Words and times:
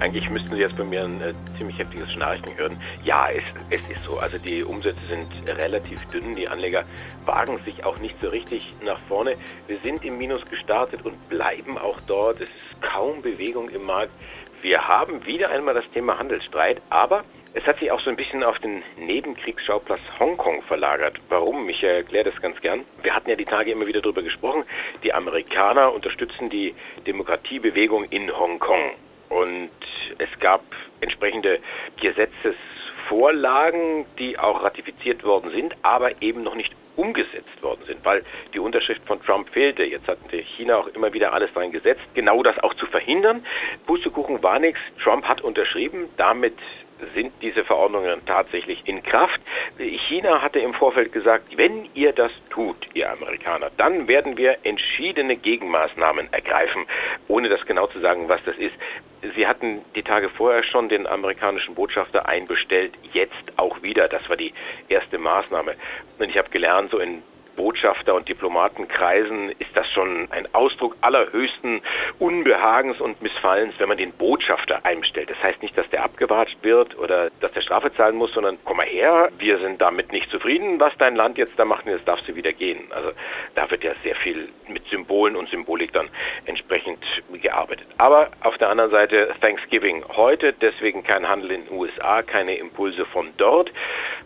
Eigentlich 0.00 0.28
müssten 0.30 0.54
Sie 0.54 0.60
jetzt 0.60 0.76
bei 0.76 0.84
mir 0.84 1.04
ein 1.04 1.20
äh, 1.20 1.34
ziemlich 1.56 1.78
heftiges 1.78 2.12
Schnarchen 2.12 2.56
hören. 2.56 2.76
Ja, 3.04 3.28
es, 3.30 3.42
es 3.70 3.80
ist 3.88 4.04
so. 4.04 4.18
Also 4.18 4.38
die 4.38 4.62
Umsätze 4.62 5.00
sind 5.08 5.26
relativ 5.46 6.04
dünn. 6.06 6.34
Die 6.34 6.48
Anleger 6.48 6.82
wagen 7.24 7.58
sich 7.60 7.84
auch 7.84 7.98
nicht 7.98 8.20
so 8.20 8.28
richtig 8.28 8.72
nach 8.84 8.98
vorne. 9.08 9.36
Wir 9.66 9.78
sind 9.78 10.04
im 10.04 10.18
Minus 10.18 10.44
gestartet 10.46 11.04
und 11.04 11.28
bleiben 11.28 11.78
auch 11.78 11.98
dort. 12.06 12.40
Es 12.40 12.48
ist 12.48 12.82
kaum 12.82 13.22
Bewegung 13.22 13.68
im 13.70 13.84
Markt. 13.84 14.12
Wir 14.62 14.88
haben 14.88 15.26
wieder 15.26 15.50
einmal 15.50 15.74
das 15.74 15.84
Thema 15.92 16.18
Handelsstreit, 16.18 16.80
aber 16.88 17.22
es 17.56 17.64
hat 17.66 17.78
sich 17.78 17.92
auch 17.92 18.00
so 18.00 18.10
ein 18.10 18.16
bisschen 18.16 18.42
auf 18.42 18.58
den 18.58 18.82
Nebenkriegsschauplatz 18.96 20.00
Hongkong 20.18 20.62
verlagert. 20.62 21.18
Warum? 21.28 21.68
Ich 21.68 21.84
erkläre 21.84 22.30
das 22.30 22.42
ganz 22.42 22.60
gern. 22.60 22.84
Wir 23.02 23.14
hatten 23.14 23.30
ja 23.30 23.36
die 23.36 23.44
Tage 23.44 23.70
immer 23.70 23.86
wieder 23.86 24.00
darüber 24.00 24.22
gesprochen. 24.22 24.64
Die 25.04 25.14
Amerikaner 25.14 25.92
unterstützen 25.92 26.50
die 26.50 26.74
Demokratiebewegung 27.06 28.04
in 28.06 28.36
Hongkong. 28.36 28.90
Und 29.34 29.70
es 30.18 30.28
gab 30.38 30.62
entsprechende 31.00 31.58
Gesetzesvorlagen, 32.00 34.06
die 34.16 34.38
auch 34.38 34.62
ratifiziert 34.62 35.24
worden 35.24 35.50
sind, 35.50 35.74
aber 35.82 36.22
eben 36.22 36.44
noch 36.44 36.54
nicht 36.54 36.72
umgesetzt 36.94 37.60
worden 37.60 37.80
sind, 37.84 38.04
weil 38.04 38.24
die 38.52 38.60
Unterschrift 38.60 39.02
von 39.04 39.20
Trump 39.20 39.48
fehlte. 39.48 39.82
Jetzt 39.82 40.06
hat 40.06 40.18
China 40.56 40.76
auch 40.76 40.86
immer 40.86 41.12
wieder 41.12 41.32
alles 41.32 41.52
dran 41.52 41.72
gesetzt, 41.72 42.02
genau 42.14 42.44
das 42.44 42.60
auch 42.60 42.74
zu 42.74 42.86
verhindern. 42.86 43.44
Pustekuchen 43.86 44.40
war 44.44 44.60
nichts. 44.60 44.78
Trump 45.02 45.24
hat 45.24 45.40
unterschrieben. 45.40 46.08
Damit 46.16 46.54
sind 47.14 47.32
diese 47.42 47.64
Verordnungen 47.64 48.24
tatsächlich 48.26 48.82
in 48.86 49.02
Kraft. 49.02 49.40
China 49.78 50.42
hatte 50.42 50.60
im 50.60 50.74
Vorfeld 50.74 51.12
gesagt, 51.12 51.56
wenn 51.56 51.88
ihr 51.94 52.12
das 52.12 52.32
tut, 52.50 52.76
ihr 52.94 53.10
Amerikaner, 53.10 53.70
dann 53.76 54.08
werden 54.08 54.36
wir 54.36 54.58
entschiedene 54.62 55.36
Gegenmaßnahmen 55.36 56.32
ergreifen, 56.32 56.84
ohne 57.28 57.48
das 57.48 57.64
genau 57.66 57.86
zu 57.86 58.00
sagen, 58.00 58.28
was 58.28 58.42
das 58.44 58.56
ist. 58.56 58.74
Sie 59.34 59.46
hatten 59.46 59.80
die 59.94 60.02
Tage 60.02 60.28
vorher 60.28 60.62
schon 60.62 60.88
den 60.88 61.06
amerikanischen 61.06 61.74
Botschafter 61.74 62.28
einbestellt, 62.28 62.92
jetzt 63.12 63.52
auch 63.56 63.82
wieder. 63.82 64.08
Das 64.08 64.28
war 64.28 64.36
die 64.36 64.52
erste 64.88 65.18
Maßnahme. 65.18 65.74
Und 66.18 66.28
ich 66.28 66.36
habe 66.36 66.50
gelernt, 66.50 66.90
so 66.90 66.98
in 66.98 67.22
Botschafter- 67.56 68.14
und 68.14 68.28
Diplomatenkreisen 68.28 69.50
ist 69.58 69.70
das 69.74 69.88
schon 69.90 70.28
ein 70.30 70.48
Ausdruck 70.54 70.96
allerhöchsten 71.00 71.80
Unbehagens 72.18 73.00
und 73.00 73.20
Missfallens, 73.22 73.74
wenn 73.78 73.88
man 73.88 73.98
den 73.98 74.12
Botschafter 74.12 74.84
einstellt. 74.84 75.30
Das 75.30 75.42
heißt 75.42 75.62
nicht, 75.62 75.76
dass 75.76 75.88
der 75.90 76.04
abgewatscht 76.04 76.58
wird 76.62 76.98
oder 76.98 77.30
dass 77.40 77.52
der 77.52 77.60
Strafe 77.60 77.92
zahlen 77.94 78.16
muss, 78.16 78.32
sondern 78.32 78.58
komm 78.64 78.78
mal 78.78 78.86
her, 78.86 79.30
wir 79.38 79.58
sind 79.58 79.80
damit 79.80 80.12
nicht 80.12 80.30
zufrieden, 80.30 80.80
was 80.80 80.92
dein 80.98 81.16
Land 81.16 81.38
jetzt 81.38 81.58
da 81.58 81.64
macht 81.64 81.86
und 81.86 81.92
jetzt 81.92 82.06
darfst 82.08 82.28
du 82.28 82.34
wieder 82.34 82.52
gehen. 82.52 82.84
Also 82.90 83.12
da 83.54 83.70
wird 83.70 83.84
ja 83.84 83.92
sehr 84.02 84.16
viel 84.16 84.48
mit 84.68 84.86
Symbolen 84.88 85.36
und 85.36 85.48
Symbolik 85.48 85.92
dann 85.92 86.08
entsprechend 86.46 86.98
gearbeitet. 87.32 87.86
Aber 87.98 88.30
auf 88.42 88.58
der 88.58 88.70
anderen 88.70 88.90
Seite 88.90 89.34
Thanksgiving 89.40 90.04
heute, 90.16 90.52
deswegen 90.52 91.02
kein 91.02 91.28
Handel 91.28 91.50
in 91.52 91.66
den 91.66 91.76
USA, 91.76 92.22
keine 92.22 92.56
Impulse 92.56 93.04
von 93.06 93.28
dort. 93.36 93.72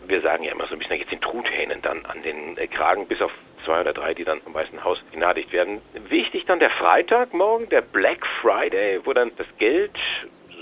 Wir 0.07 0.21
sagen 0.21 0.43
ja 0.43 0.51
immer 0.51 0.67
so 0.67 0.73
ein 0.73 0.79
bisschen, 0.79 0.97
geht 0.97 1.11
den 1.11 1.21
Truthähnen 1.21 1.81
dann 1.81 2.05
an 2.05 2.21
den 2.23 2.55
Kragen 2.69 3.05
bis 3.07 3.18
bis 3.19 3.25
auf 3.25 3.31
zwei 3.65 3.81
oder 3.81 3.93
drei, 3.93 4.13
die 4.13 4.23
dann 4.23 4.41
vom 4.41 4.53
Weißen 4.53 4.83
Haus 4.83 4.99
begnadigt 5.11 5.51
werden. 5.51 5.81
Wichtig 6.07 6.45
dann 6.45 6.59
der 6.59 6.69
Freitag 6.69 7.33
morgen, 7.33 7.67
der 7.69 7.81
Black 7.81 8.25
Friday, 8.41 8.99
wo 9.03 9.13
dann 9.13 9.31
das 9.37 9.47
Geld, 9.57 9.91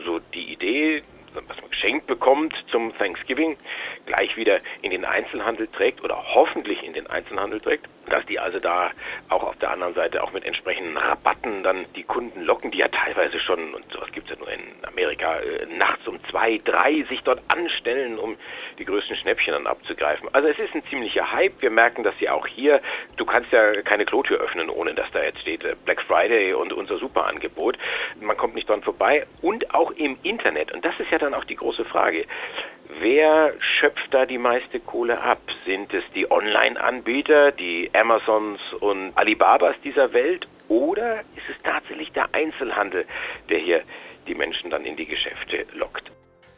so 0.05 0.19
die 0.33 0.51
Idee, 0.53 1.03
was 1.47 1.61
man 1.61 1.69
geschenkt 1.69 2.07
bekommt 2.07 2.55
zum 2.71 2.97
Thanksgiving, 2.97 3.57
gleich 4.05 4.35
wieder 4.37 4.59
in 4.81 4.91
den 4.91 5.05
Einzelhandel 5.05 5.67
trägt 5.67 6.03
oder 6.03 6.17
hoffentlich 6.33 6.83
in 6.83 6.93
den 6.93 7.07
Einzelhandel 7.07 7.61
trägt, 7.61 7.87
dass 8.09 8.25
die 8.25 8.39
also 8.39 8.59
da 8.59 8.91
auch 9.29 9.43
auf 9.43 9.55
der 9.57 9.71
anderen 9.71 9.93
Seite 9.93 10.23
auch 10.23 10.31
mit 10.31 10.45
entsprechenden 10.45 10.97
Rabatten 10.97 11.63
dann 11.63 11.85
die 11.95 12.03
Kunden 12.03 12.43
locken, 12.43 12.71
die 12.71 12.79
ja 12.79 12.87
teilweise 12.87 13.39
schon, 13.39 13.73
und 13.73 13.91
sowas 13.91 14.11
gibt 14.11 14.29
es 14.29 14.37
ja 14.37 14.39
nur 14.39 14.51
in 14.51 14.61
Amerika, 14.87 15.35
äh, 15.35 15.65
nachts 15.77 16.07
um 16.07 16.19
zwei, 16.29 16.59
drei 16.63 17.03
sich 17.09 17.21
dort 17.23 17.41
anstellen, 17.49 18.17
um 18.17 18.37
die 18.77 18.85
größten 18.85 19.15
Schnäppchen 19.15 19.53
dann 19.53 19.67
abzugreifen. 19.67 20.29
Also 20.33 20.47
es 20.47 20.59
ist 20.59 20.73
ein 20.73 20.83
ziemlicher 20.89 21.31
Hype. 21.31 21.61
Wir 21.61 21.71
merken 21.71 22.03
dass 22.03 22.19
ja 22.19 22.33
auch 22.33 22.47
hier, 22.47 22.81
du 23.17 23.25
kannst 23.25 23.51
ja 23.51 23.81
keine 23.81 24.05
Klotür 24.05 24.39
öffnen, 24.39 24.69
ohne 24.69 24.93
dass 24.93 25.09
da 25.11 25.21
jetzt 25.21 25.39
steht 25.41 25.63
äh, 25.63 25.75
Black 25.85 26.01
Friday 26.01 26.53
und 26.53 26.73
unser 26.73 26.97
Superangebot. 26.97 27.77
Man 28.19 28.37
kommt 28.37 28.55
nicht 28.55 28.69
dran 28.69 28.81
vorbei. 28.81 29.25
Und 29.41 29.73
auch 29.73 29.91
im 29.91 30.17
Internet. 30.23 30.71
Und 30.71 30.85
das 30.85 30.99
ist 30.99 31.11
ja 31.11 31.17
dann 31.17 31.33
auch 31.33 31.45
die 31.45 31.55
große 31.55 31.85
Frage. 31.85 32.25
Wer 32.99 33.53
schöpft 33.59 34.07
da 34.11 34.25
die 34.25 34.37
meiste 34.37 34.79
Kohle 34.79 35.21
ab? 35.21 35.41
Sind 35.65 35.93
es 35.93 36.03
die 36.15 36.29
Online-Anbieter, 36.31 37.51
die 37.51 37.89
Amazons 37.93 38.59
und 38.79 39.11
Alibabas 39.15 39.75
dieser 39.83 40.13
Welt? 40.13 40.47
Oder 40.69 41.19
ist 41.19 41.49
es 41.49 41.61
tatsächlich 41.63 42.11
der 42.13 42.33
Einzelhandel, 42.33 43.05
der 43.49 43.59
hier 43.59 43.81
die 44.27 44.35
Menschen 44.35 44.69
dann 44.69 44.85
in 44.85 44.95
die 44.95 45.05
Geschäfte 45.05 45.65
lockt? 45.73 46.11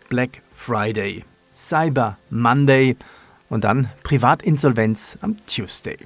Black 0.09 0.41
Friday. 0.51 1.23
Cyber 1.51 2.17
Monday 2.29 2.95
und 3.49 3.63
dann 3.63 3.89
Privatinsolvenz 4.03 5.17
am 5.21 5.37
Tuesday. 5.45 5.97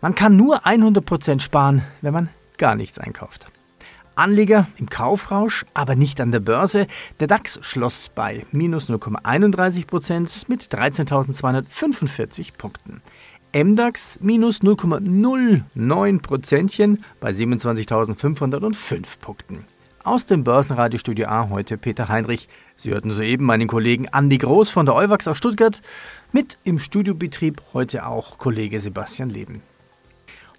Man 0.00 0.14
kann 0.14 0.36
nur 0.36 0.64
100% 0.64 1.40
sparen, 1.40 1.82
wenn 2.00 2.14
man 2.14 2.28
gar 2.56 2.76
nichts 2.76 2.98
einkauft. 2.98 3.46
Anleger 4.14 4.68
im 4.78 4.88
Kaufrausch, 4.88 5.66
aber 5.74 5.96
nicht 5.96 6.18
an 6.20 6.32
der 6.32 6.40
Börse. 6.40 6.86
Der 7.20 7.26
DAX 7.26 7.58
schloss 7.62 8.10
bei 8.14 8.46
minus 8.52 8.88
0,31% 8.88 10.44
mit 10.48 10.62
13.245 10.62 12.52
Punkten. 12.56 13.02
MDAX 13.54 14.18
minus 14.22 14.62
0,09% 14.62 16.98
bei 17.20 17.30
27.505 17.30 19.02
Punkten. 19.20 19.66
Aus 20.04 20.26
dem 20.26 20.42
Börsenradiostudio 20.42 21.28
A 21.28 21.48
heute 21.50 21.76
Peter 21.76 22.08
Heinrich. 22.08 22.48
Sie 22.76 22.90
hörten 22.90 23.12
soeben 23.12 23.44
meinen 23.44 23.68
Kollegen 23.68 24.08
Andi 24.08 24.38
Groß 24.38 24.70
von 24.70 24.86
der 24.86 24.96
Euwax 24.96 25.28
aus 25.28 25.38
Stuttgart. 25.38 25.80
Mit 26.32 26.58
im 26.64 26.78
Studiobetrieb 26.78 27.62
heute 27.72 28.06
auch 28.06 28.38
Kollege 28.38 28.80
Sebastian 28.80 29.30
Leben. 29.30 29.62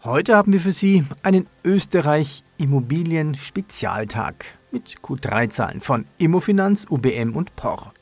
Heute 0.03 0.35
haben 0.35 0.53
wir 0.53 0.61
für 0.61 0.71
Sie 0.71 1.03
einen 1.23 1.47
Österreich 1.63 2.43
Immobilien 2.63 3.35
Spezialtag 3.35 4.45
mit 4.71 4.99
Q3-Zahlen 5.03 5.81
von 5.81 6.05
Immofinanz, 6.17 6.85
UBM 6.89 7.35
und 7.35 7.57
POR. 7.57 7.93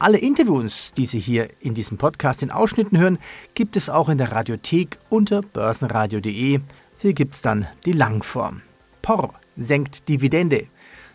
Alle 0.00 0.18
Interviews, 0.18 0.92
die 0.96 1.06
Sie 1.06 1.20
hier 1.20 1.48
in 1.60 1.74
diesem 1.74 1.96
Podcast 1.96 2.42
in 2.42 2.50
Ausschnitten 2.50 2.98
hören, 2.98 3.20
gibt 3.54 3.76
es 3.76 3.88
auch 3.88 4.08
in 4.08 4.18
der 4.18 4.32
Radiothek 4.32 4.98
unter 5.10 5.42
börsenradio.de. 5.42 6.58
Hier 6.98 7.12
gibt 7.12 7.36
es 7.36 7.42
dann 7.42 7.68
die 7.84 7.92
Langform. 7.92 8.62
POR 9.00 9.32
senkt 9.56 10.08
Dividende. 10.08 10.66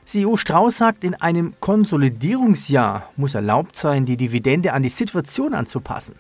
CEO 0.05 0.37
Strauß 0.37 0.77
sagt, 0.77 1.03
in 1.03 1.15
einem 1.15 1.53
Konsolidierungsjahr 1.59 3.11
muss 3.17 3.35
erlaubt 3.35 3.75
sein, 3.75 4.05
die 4.05 4.15
Dividende 4.15 4.71
an 4.71 4.83
die 4.83 4.89
Situation 4.89 5.53
anzupassen. 5.53 6.15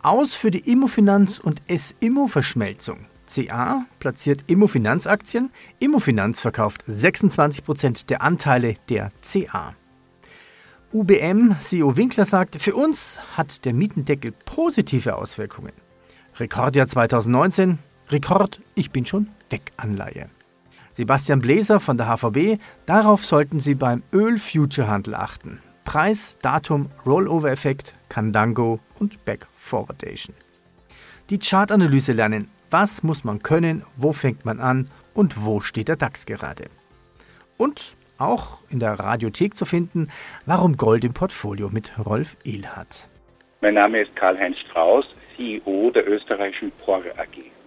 Aus 0.00 0.34
für 0.34 0.50
die 0.50 0.70
Immofinanz 0.72 1.38
und 1.38 1.60
S-Immo-Verschmelzung. 1.66 3.04
CA 3.28 3.84
platziert 3.98 4.44
Immofinanz-Aktien. 4.48 5.50
Immofinanz 5.78 6.40
verkauft 6.40 6.84
26% 6.88 8.06
der 8.06 8.22
Anteile 8.22 8.74
der 8.88 9.12
CA. 9.22 9.74
UBM 10.92 11.56
CEO 11.60 11.96
Winkler 11.96 12.24
sagt, 12.24 12.56
für 12.56 12.74
uns 12.74 13.20
hat 13.36 13.64
der 13.66 13.74
Mietendeckel 13.74 14.32
positive 14.32 15.16
Auswirkungen. 15.16 15.72
Rekordjahr 16.36 16.88
2019, 16.88 17.78
Rekord, 18.08 18.60
ich 18.74 18.90
bin 18.90 19.04
schon 19.04 19.28
weg 19.50 19.72
Anleihe. 19.76 20.30
Sebastian 20.94 21.40
Bläser 21.40 21.78
von 21.78 21.96
der 21.96 22.08
HVB, 22.08 22.58
darauf 22.86 23.24
sollten 23.24 23.60
Sie 23.60 23.74
beim 23.74 24.02
Öl-Future-Handel 24.12 25.14
achten. 25.14 25.60
Preis, 25.84 26.38
Datum, 26.42 26.88
Rollover-Effekt, 27.06 27.94
Candango 28.08 28.80
und 28.98 29.24
Back-Forwardation. 29.24 30.34
Die 31.30 31.38
Chartanalyse 31.38 32.12
lernen. 32.12 32.48
Was 32.70 33.02
muss 33.02 33.24
man 33.24 33.42
können, 33.42 33.82
wo 33.96 34.12
fängt 34.12 34.44
man 34.44 34.60
an 34.60 34.90
und 35.14 35.46
wo 35.46 35.60
steht 35.60 35.88
der 35.88 35.96
DAX 35.96 36.26
gerade? 36.26 36.64
Und 37.56 37.96
auch 38.18 38.58
in 38.68 38.78
der 38.78 38.98
Radiothek 38.98 39.56
zu 39.56 39.64
finden, 39.64 40.08
warum 40.44 40.76
Gold 40.76 41.02
im 41.04 41.14
Portfolio 41.14 41.70
mit 41.72 41.92
Rolf 42.04 42.36
Ehlhardt. 42.44 43.08
Mein 43.62 43.74
Name 43.74 44.02
ist 44.02 44.14
Karl-Heinz 44.16 44.58
Strauß, 44.68 45.06
CEO 45.36 45.90
der 45.92 46.06
österreichischen 46.06 46.70
POR 46.84 46.98
AG. 47.16 47.57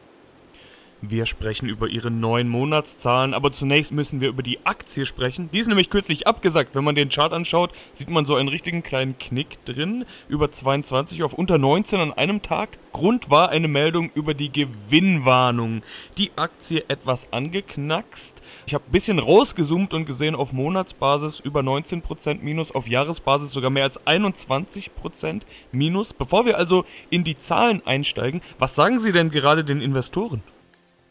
Wir 1.03 1.25
sprechen 1.25 1.67
über 1.67 1.87
ihre 1.87 2.11
neuen 2.11 2.47
Monatszahlen, 2.47 3.33
aber 3.33 3.51
zunächst 3.51 3.91
müssen 3.91 4.21
wir 4.21 4.29
über 4.29 4.43
die 4.43 4.63
Aktie 4.67 5.07
sprechen. 5.07 5.49
Die 5.51 5.57
ist 5.57 5.65
nämlich 5.65 5.89
kürzlich 5.89 6.27
abgesagt. 6.27 6.75
Wenn 6.75 6.83
man 6.83 6.93
den 6.93 7.09
Chart 7.09 7.33
anschaut, 7.33 7.71
sieht 7.95 8.11
man 8.11 8.27
so 8.27 8.35
einen 8.35 8.49
richtigen 8.49 8.83
kleinen 8.83 9.17
Knick 9.17 9.65
drin. 9.65 10.05
Über 10.29 10.51
22 10.51 11.23
auf 11.23 11.33
unter 11.33 11.57
19 11.57 11.99
an 11.99 12.13
einem 12.13 12.43
Tag. 12.43 12.77
Grund 12.91 13.31
war 13.31 13.49
eine 13.49 13.67
Meldung 13.67 14.11
über 14.13 14.35
die 14.35 14.51
Gewinnwarnung. 14.51 15.81
Die 16.19 16.29
Aktie 16.35 16.85
etwas 16.87 17.33
angeknackst. 17.33 18.35
Ich 18.67 18.75
habe 18.75 18.83
ein 18.87 18.91
bisschen 18.91 19.17
rausgezoomt 19.17 19.95
und 19.95 20.05
gesehen, 20.05 20.35
auf 20.35 20.53
Monatsbasis 20.53 21.39
über 21.39 21.61
19% 21.61 22.43
Minus, 22.43 22.69
auf 22.69 22.87
Jahresbasis 22.87 23.49
sogar 23.49 23.71
mehr 23.71 23.85
als 23.85 23.99
21% 24.05 25.41
Minus. 25.71 26.13
Bevor 26.13 26.45
wir 26.45 26.59
also 26.59 26.85
in 27.09 27.23
die 27.23 27.39
Zahlen 27.39 27.81
einsteigen, 27.87 28.41
was 28.59 28.75
sagen 28.75 28.99
Sie 28.99 29.11
denn 29.11 29.31
gerade 29.31 29.63
den 29.63 29.81
Investoren? 29.81 30.43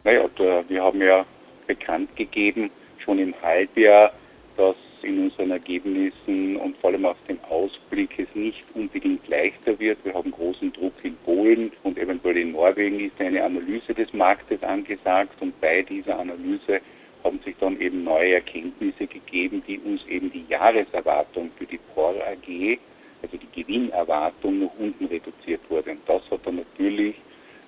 Naja, 0.03 0.25
wir 0.69 0.83
haben 0.83 1.03
ja 1.03 1.27
bekannt 1.67 2.17
gegeben, 2.17 2.71
schon 3.05 3.19
im 3.19 3.35
Halbjahr, 3.43 4.13
dass 4.57 4.77
in 5.03 5.25
unseren 5.25 5.51
Ergebnissen 5.51 6.57
und 6.57 6.77
vor 6.79 6.91
allem 6.91 7.05
auf 7.05 7.17
dem 7.29 7.39
Ausblick 7.49 8.19
es 8.19 8.29
nicht 8.35 8.65
unbedingt 8.75 9.27
leichter 9.29 9.79
wird. 9.79 9.99
Wir 10.05 10.15
haben 10.15 10.31
großen 10.31 10.73
Druck 10.73 10.95
in 11.03 11.17
Polen 11.19 11.73
und 11.83 11.99
eventuell 11.99 12.39
in 12.39 12.53
Norwegen 12.53 13.01
ist 13.01 13.21
eine 13.21 13.45
Analyse 13.45 13.95
des 13.95 14.13
Marktes 14.13 14.63
angesagt 14.63 15.41
und 15.41 15.59
bei 15.61 15.83
dieser 15.83 16.19
Analyse 16.19 16.81
haben 17.23 17.41
sich 17.45 17.55
dann 17.61 17.79
eben 17.79 18.05
neue 18.05 18.35
Erkenntnisse 18.35 19.07
gegeben, 19.07 19.63
die 19.67 19.79
uns 19.81 20.05
eben 20.07 20.33
die 20.33 20.47
Jahreserwartung 20.49 21.51
für 21.59 21.67
die 21.67 21.79
POR 21.95 22.15
AG, 22.15 22.79
also 23.23 23.37
die 23.37 23.63
Gewinnerwartung, 23.63 24.61
nach 24.61 24.71
unten 24.79 25.07
reduziert 25.07 25.61
wurde. 25.69 25.91
Und 25.93 26.01
das 26.07 26.23
hat 26.31 26.41
dann 26.45 26.57
natürlich 26.57 27.17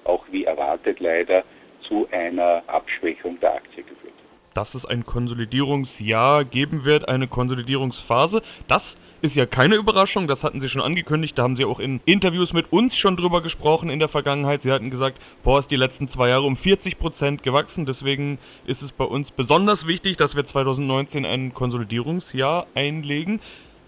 auch 0.05 0.25
wie 0.31 0.45
erwartet 0.45 1.01
leider 1.01 1.45
zu 1.89 2.09
einer 2.11 2.63
Abschwächung 2.67 3.39
der 3.41 3.55
Aktie 3.55 3.83
geführt. 3.83 4.13
Dass 4.55 4.75
es 4.75 4.85
ein 4.85 5.05
Konsolidierungsjahr 5.05 6.45
geben 6.45 6.85
wird, 6.85 7.09
eine 7.09 7.27
Konsolidierungsphase, 7.27 8.43
das 8.69 8.99
ist 9.23 9.37
ja 9.37 9.47
keine 9.47 9.77
Überraschung, 9.77 10.27
das 10.27 10.45
hatten 10.45 10.61
sie 10.61 10.69
schon 10.69 10.83
angekündigt, 10.83 11.39
da 11.39 11.45
haben 11.45 11.57
sie 11.57 11.65
auch 11.65 11.81
in 11.81 12.01
Interviews 12.05 12.53
mit 12.53 12.71
uns 12.73 12.97
schon 12.97 13.17
drüber 13.17 13.41
gesprochen 13.41 13.89
in 13.89 13.99
der 13.99 14.09
Vergangenheit. 14.09 14.63
Sie 14.63 14.73
hatten 14.73 14.91
gesagt, 14.91 15.23
boah, 15.43 15.59
ist 15.59 15.71
die 15.71 15.77
letzten 15.77 16.09
zwei 16.09 16.29
Jahre 16.29 16.43
um 16.43 16.57
40 16.57 16.99
Prozent 16.99 17.43
gewachsen, 17.43 17.87
deswegen 17.87 18.39
ist 18.67 18.83
es 18.83 18.93
bei 18.93 19.05
uns 19.05 19.31
besonders 19.31 19.87
wichtig, 19.87 20.17
dass 20.17 20.37
wir 20.37 20.45
2019 20.45 21.25
ein 21.25 21.55
Konsolidierungsjahr 21.55 22.67
einlegen. 22.75 23.41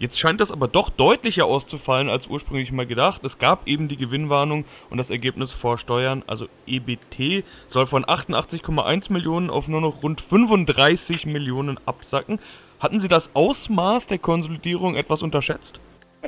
Jetzt 0.05 0.21
scheint 0.21 0.43
das 0.43 0.53
aber 0.53 0.69
doch 0.69 0.91
deutlicher 0.91 1.47
auszufallen 1.47 2.11
als 2.11 2.27
ursprünglich 2.27 2.71
mal 2.73 2.85
gedacht. 2.85 3.25
Es 3.25 3.39
gab 3.39 3.67
eben 3.67 3.89
die 3.89 3.97
Gewinnwarnung 3.97 4.67
und 4.91 4.99
das 4.99 5.09
Ergebnis 5.09 5.51
vor 5.51 5.79
Steuern, 5.79 6.23
also 6.27 6.47
EBT, 6.67 7.43
soll 7.69 7.87
von 7.87 8.05
88,1 8.05 9.11
Millionen 9.11 9.49
auf 9.49 9.67
nur 9.67 9.81
noch 9.81 10.03
rund 10.03 10.21
35 10.21 11.25
Millionen 11.25 11.81
absacken. 11.87 12.39
Hatten 12.81 13.01
Sie 13.01 13.09
das 13.09 13.35
Ausmaß 13.35 14.07
der 14.07 14.19
Konsolidierung 14.19 14.95
etwas 14.95 15.23
unterschätzt? 15.23 15.81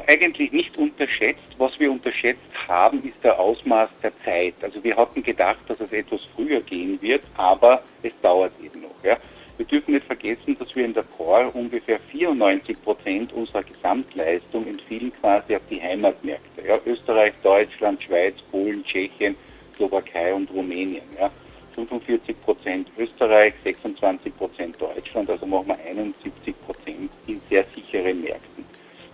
Eigentlich 0.06 0.52
nicht 0.52 0.74
unterschätzt. 0.78 1.44
Was 1.58 1.78
wir 1.78 1.92
unterschätzt 1.92 2.40
haben, 2.66 3.04
ist 3.06 3.22
der 3.22 3.38
Ausmaß 3.38 3.90
der 4.02 4.12
Zeit. 4.24 4.54
Also 4.62 4.82
wir 4.82 4.96
hatten 4.96 5.22
gedacht, 5.22 5.60
dass 5.68 5.78
es 5.80 5.92
etwas 5.92 6.22
früher 6.34 6.62
gehen 6.62 7.02
wird, 7.02 7.24
aber 7.36 7.82
es 8.02 8.12
dauert 8.22 8.52
eben 8.64 8.80
noch. 8.80 9.04
Ja. 9.04 9.18
Wir 9.56 9.66
dürfen 9.66 9.94
nicht 9.94 10.06
vergessen, 10.06 10.56
dass 10.58 10.74
wir 10.76 10.84
in 10.84 10.92
der 10.92 11.02
POR 11.02 11.54
ungefähr 11.54 11.98
94 11.98 12.82
Prozent 12.82 13.32
unserer 13.32 13.62
Gesamtleistung 13.62 14.66
entfielen 14.66 15.12
quasi 15.20 15.56
auf 15.56 15.62
die 15.70 15.80
Heimatmärkte. 15.80 16.66
Ja, 16.66 16.78
Österreich, 16.84 17.32
Deutschland, 17.42 18.02
Schweiz, 18.02 18.34
Polen, 18.50 18.84
Tschechien, 18.84 19.34
Slowakei 19.76 20.34
und 20.34 20.50
Rumänien. 20.50 21.04
Ja. 21.18 21.30
45 21.74 22.40
Prozent 22.42 22.88
Österreich, 22.98 23.54
26 23.62 24.36
Prozent 24.36 24.76
Deutschland, 24.80 25.28
also 25.28 25.46
machen 25.46 25.68
wir 25.68 25.78
71 25.86 26.54
Prozent 26.64 27.10
in 27.26 27.40
sehr 27.48 27.64
sicheren 27.74 28.22
Märkten. 28.22 28.64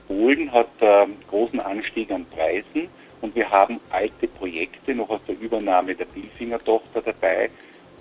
Polen 0.06 0.50
hat 0.52 0.70
äh, 0.80 1.06
großen 1.28 1.60
Anstieg 1.60 2.10
an 2.10 2.24
Preisen 2.26 2.88
und 3.20 3.34
wir 3.34 3.50
haben 3.50 3.80
alte 3.90 4.28
Projekte 4.28 4.94
noch 4.94 5.10
aus 5.10 5.20
der 5.26 5.38
Übernahme 5.40 5.94
der 5.94 6.04
Billfinger-Tochter 6.06 7.02
dabei, 7.02 7.50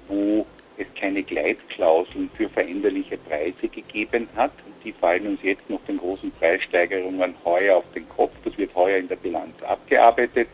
wo 0.08 0.46
es 0.82 0.94
keine 1.00 1.24
Gleitklauseln 1.24 2.30
für 2.36 2.50
veränderliche 2.50 3.18
Preise 3.18 3.68
gegeben 3.68 4.28
hat. 4.36 4.52
Die 4.84 4.92
fallen 4.92 5.28
uns 5.28 5.44
jetzt 5.44 5.70
nach 5.70 5.80
den 5.88 5.98
großen 5.98 6.32
Preissteigerungen 6.32 7.36
heuer 7.46 7.78
auf 7.78 7.86
den 7.94 8.08
Kopf. 8.10 8.34
Das 8.44 8.58
wird 8.58 8.74
heuer 8.76 8.98
in 8.98 9.08
der 9.08 9.16
Bilanz 9.16 9.62
abgearbeitet. 9.64 10.48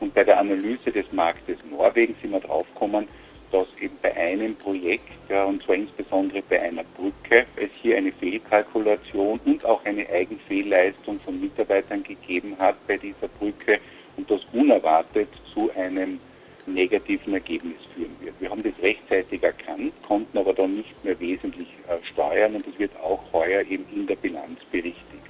Und 0.00 0.14
bei 0.14 0.24
der 0.24 0.38
Analyse 0.38 0.90
des 0.90 1.10
Marktes 1.12 1.58
Norwegen 1.70 2.14
sind 2.20 2.32
wir 2.32 2.40
draufgekommen, 2.40 3.06
dass 3.52 3.66
eben 3.80 3.96
bei 4.00 4.16
einem 4.16 4.56
Projekt, 4.56 5.12
ja, 5.28 5.44
und 5.44 5.62
zwar 5.62 5.76
insbesondere 5.76 6.42
bei 6.48 6.60
einer 6.60 6.84
Brücke, 6.96 7.46
es 7.56 7.70
hier 7.80 7.98
eine 7.98 8.10
Fehlkalkulation 8.12 9.38
und 9.44 9.64
auch 9.64 9.84
eine 9.84 10.08
Eigenfehlleistung 10.08 11.20
von 11.20 11.40
Mitarbeitern 11.40 12.02
gegeben 12.02 12.56
hat 12.58 12.76
bei 12.86 12.96
dieser 12.96 13.28
Brücke 13.28 13.78
und 14.16 14.30
das 14.30 14.40
unerwartet 14.52 15.28
zu 15.52 15.70
einem 15.76 16.18
negativen 16.66 17.34
Ergebnis 17.34 17.78
führen 17.94 18.16
wird. 18.20 18.34
Wir 18.40 18.50
haben 18.50 18.62
das 18.62 18.72
rechtzeitig 18.82 19.42
erkannt, 19.42 19.92
konnten 20.06 20.38
aber 20.38 20.54
dann 20.54 20.76
nicht 20.76 21.04
mehr 21.04 21.18
wesentlich 21.18 21.68
äh, 21.88 22.04
steuern 22.12 22.54
und 22.54 22.66
das 22.66 22.78
wird 22.78 22.92
auch 22.96 23.20
heuer 23.32 23.62
eben 23.62 23.84
in 23.94 24.06
der 24.06 24.16
Bilanz 24.16 24.60
berichtigt. 24.70 25.22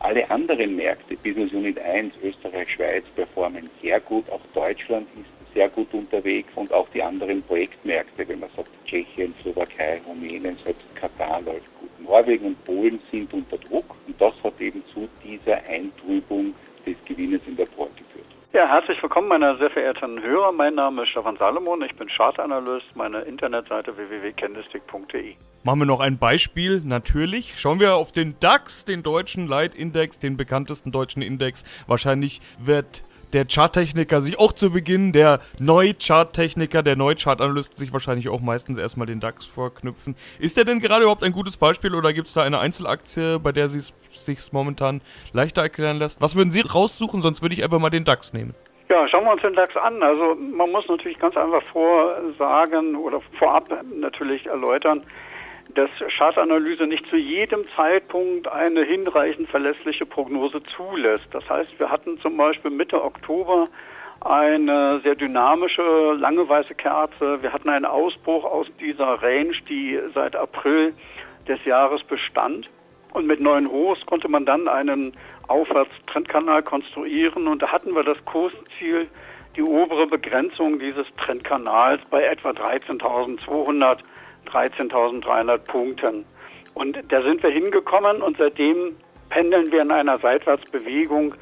Alle 0.00 0.30
anderen 0.30 0.76
Märkte, 0.76 1.16
Business 1.16 1.52
Unit 1.52 1.78
1, 1.78 2.14
Österreich, 2.22 2.70
Schweiz, 2.70 3.04
performen 3.16 3.68
sehr 3.82 3.98
gut. 4.00 4.30
Auch 4.30 4.40
Deutschland 4.54 5.08
ist 5.16 5.54
sehr 5.54 5.68
gut 5.68 5.92
unterwegs 5.92 6.50
und 6.54 6.72
auch 6.72 6.88
die 6.90 7.02
anderen 7.02 7.42
Projektmärkte, 7.42 8.28
wenn 8.28 8.38
man 8.38 8.50
sagt 8.54 8.68
Tschechien, 8.86 9.34
Slowakei, 9.42 10.00
Rumänien, 10.06 10.56
selbst 10.64 10.84
Katar 10.94 11.40
läuft 11.42 11.66
gut. 11.80 11.90
Norwegen 12.00 12.46
und 12.46 12.64
Polen 12.64 13.00
sind 13.10 13.32
unter 13.32 13.58
Druck 13.58 13.96
und 14.06 14.20
das 14.20 14.34
hat 14.44 14.60
eben 14.60 14.84
zu 14.94 15.08
dieser 15.24 15.56
Eintrübung 15.68 16.54
des 16.86 16.96
Gewinnes 17.04 17.40
in 17.46 17.56
der 17.56 17.66
geführt. 17.66 18.07
Ja, 18.54 18.66
herzlich 18.66 19.02
willkommen, 19.02 19.28
meine 19.28 19.58
sehr 19.58 19.68
verehrten 19.68 20.22
Hörer. 20.22 20.52
Mein 20.52 20.74
Name 20.74 21.02
ist 21.02 21.10
Stefan 21.10 21.36
Salomon, 21.36 21.82
ich 21.82 21.94
bin 21.96 22.08
Chartanalyst, 22.08 22.96
meine 22.96 23.18
Internetseite 23.20 23.94
www.candlestick.de. 23.94 25.34
Machen 25.64 25.80
wir 25.80 25.84
noch 25.84 26.00
ein 26.00 26.16
Beispiel, 26.16 26.80
natürlich. 26.82 27.58
Schauen 27.60 27.78
wir 27.78 27.96
auf 27.96 28.10
den 28.10 28.40
DAX, 28.40 28.86
den 28.86 29.02
deutschen 29.02 29.48
Leitindex, 29.48 30.18
den 30.18 30.38
bekanntesten 30.38 30.92
deutschen 30.92 31.20
Index. 31.20 31.64
Wahrscheinlich 31.86 32.40
wird 32.58 33.04
der 33.32 33.44
Charttechniker 33.46 34.22
sich 34.22 34.38
auch 34.38 34.52
zu 34.52 34.70
Beginn, 34.70 35.12
der 35.12 35.40
Neu-Charttechniker, 35.58 36.82
der 36.82 36.96
Neu-Chartanalyst 36.96 37.76
sich 37.76 37.92
wahrscheinlich 37.92 38.28
auch 38.28 38.40
meistens 38.40 38.78
erstmal 38.78 39.06
den 39.06 39.20
DAX 39.20 39.46
vorknüpfen. 39.46 40.16
Ist 40.38 40.56
der 40.56 40.64
denn 40.64 40.80
gerade 40.80 41.02
überhaupt 41.02 41.22
ein 41.22 41.32
gutes 41.32 41.56
Beispiel 41.56 41.94
oder 41.94 42.12
gibt 42.12 42.28
es 42.28 42.34
da 42.34 42.42
eine 42.42 42.58
Einzelaktie, 42.58 43.38
bei 43.38 43.52
der 43.52 43.68
sich 43.68 43.92
momentan 44.52 45.00
leichter 45.32 45.62
erklären 45.62 45.98
lässt? 45.98 46.20
Was 46.20 46.36
würden 46.36 46.50
Sie 46.50 46.60
raussuchen? 46.60 47.20
Sonst 47.20 47.42
würde 47.42 47.54
ich 47.54 47.64
einfach 47.64 47.78
mal 47.78 47.90
den 47.90 48.04
DAX 48.04 48.32
nehmen. 48.32 48.54
Ja, 48.88 49.06
schauen 49.06 49.24
wir 49.24 49.32
uns 49.32 49.42
den 49.42 49.52
DAX 49.52 49.76
an. 49.76 50.02
Also 50.02 50.34
man 50.34 50.70
muss 50.70 50.88
natürlich 50.88 51.18
ganz 51.18 51.36
einfach 51.36 51.62
vorsagen 51.72 52.96
oder 52.96 53.20
vorab 53.38 53.68
natürlich 53.94 54.46
erläutern, 54.46 55.02
dass 55.74 55.90
Chartanalyse 56.16 56.86
nicht 56.86 57.06
zu 57.08 57.16
jedem 57.16 57.64
Zeitpunkt 57.76 58.48
eine 58.48 58.82
hinreichend 58.82 59.48
verlässliche 59.48 60.06
Prognose 60.06 60.62
zulässt. 60.62 61.26
Das 61.32 61.48
heißt, 61.48 61.78
wir 61.78 61.90
hatten 61.90 62.18
zum 62.20 62.36
Beispiel 62.36 62.70
Mitte 62.70 63.02
Oktober 63.02 63.68
eine 64.20 65.00
sehr 65.00 65.14
dynamische, 65.14 66.14
lange 66.18 66.48
weiße 66.48 66.74
Kerze. 66.74 67.42
Wir 67.42 67.52
hatten 67.52 67.68
einen 67.68 67.84
Ausbruch 67.84 68.44
aus 68.44 68.66
dieser 68.80 69.22
Range, 69.22 69.54
die 69.68 69.98
seit 70.14 70.34
April 70.34 70.94
des 71.46 71.64
Jahres 71.64 72.02
bestand. 72.02 72.68
Und 73.12 73.26
mit 73.26 73.40
neuen 73.40 73.70
Hochs 73.70 74.04
konnte 74.06 74.28
man 74.28 74.44
dann 74.44 74.68
einen 74.68 75.12
Aufwärtstrendkanal 75.46 76.62
konstruieren. 76.62 77.46
Und 77.46 77.62
da 77.62 77.72
hatten 77.72 77.94
wir 77.94 78.02
das 78.02 78.22
Kursziel, 78.24 79.08
die 79.56 79.62
obere 79.62 80.06
Begrenzung 80.06 80.78
dieses 80.78 81.06
Trendkanals 81.16 82.00
bei 82.10 82.22
etwa 82.24 82.50
13.200 82.50 83.98
13.300 84.48 85.58
Punkten. 85.58 86.24
Und 86.74 86.98
da 87.08 87.22
sind 87.22 87.42
wir 87.42 87.50
hingekommen 87.50 88.22
und 88.22 88.36
seitdem 88.38 88.96
pendeln 89.30 89.72
wir 89.72 89.82
in 89.82 89.90
einer 89.90 90.18
Seitwärtsbewegung. 90.18 91.34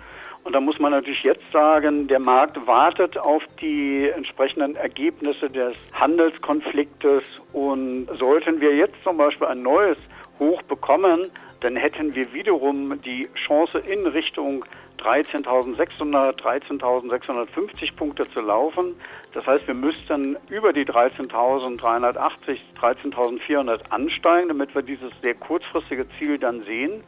Und 0.44 0.54
da 0.54 0.60
muss 0.60 0.78
man 0.78 0.92
natürlich 0.92 1.22
jetzt 1.24 1.50
sagen, 1.52 2.06
der 2.06 2.20
Markt 2.20 2.66
wartet 2.66 3.18
auf 3.18 3.42
die 3.60 4.08
entsprechenden 4.08 4.76
Ergebnisse 4.76 5.48
des 5.48 5.74
Handelskonfliktes. 5.92 7.24
Und 7.52 8.06
sollten 8.18 8.60
wir 8.60 8.74
jetzt 8.76 9.02
zum 9.02 9.16
Beispiel 9.16 9.48
ein 9.48 9.62
neues 9.62 9.98
Hoch 10.38 10.62
bekommen, 10.62 11.30
dann 11.60 11.76
hätten 11.76 12.14
wir 12.14 12.32
wiederum 12.32 13.00
die 13.02 13.28
Chance 13.46 13.78
in 13.78 14.06
Richtung 14.06 14.64
13.600, 15.06 16.36
13.650 16.40 17.94
Punkte 17.94 18.28
zu 18.28 18.40
laufen. 18.40 18.96
Das 19.34 19.46
heißt, 19.46 19.68
wir 19.68 19.74
müssten 19.74 20.36
über 20.48 20.72
die 20.72 20.84
13.380, 20.84 22.58
13.400 22.80 23.90
ansteigen, 23.90 24.48
damit 24.48 24.74
wir 24.74 24.82
dieses 24.82 25.12
sehr 25.22 25.34
kurzfristige 25.34 26.08
Ziel 26.18 26.38
dann 26.38 26.64
sehen. 26.64 27.04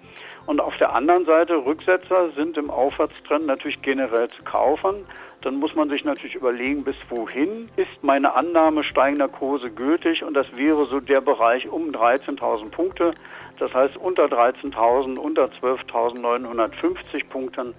Und 0.46 0.60
auf 0.60 0.76
der 0.78 0.94
anderen 0.94 1.26
Seite, 1.26 1.56
Rücksetzer 1.56 2.30
sind 2.30 2.56
im 2.56 2.70
Aufwärtstrend 2.70 3.46
natürlich 3.46 3.82
generell 3.82 4.30
zu 4.30 4.44
kaufen. 4.44 5.04
dann 5.42 5.56
muss 5.56 5.74
man 5.74 5.90
sich 5.90 6.04
natürlich 6.04 6.34
überlegen, 6.36 6.84
bis 6.84 6.96
wohin 7.10 7.68
ist 7.76 8.02
meine 8.02 8.34
Annahme 8.34 8.82
steigender 8.82 9.28
Kurse 9.28 9.70
gültig 9.70 10.24
und 10.24 10.34
das 10.34 10.46
wäre 10.56 10.86
so 10.86 11.00
der 11.00 11.20
Bereich 11.20 11.68
um 11.68 11.90
13.000 11.90 12.70
Punkte. 12.70 13.12
Das 13.58 13.74
heißt, 13.74 13.96
unter 13.96 14.24
13.000, 14.24 15.18
unter 15.18 15.46
12.950 15.46 17.28
Punkten 17.28 17.74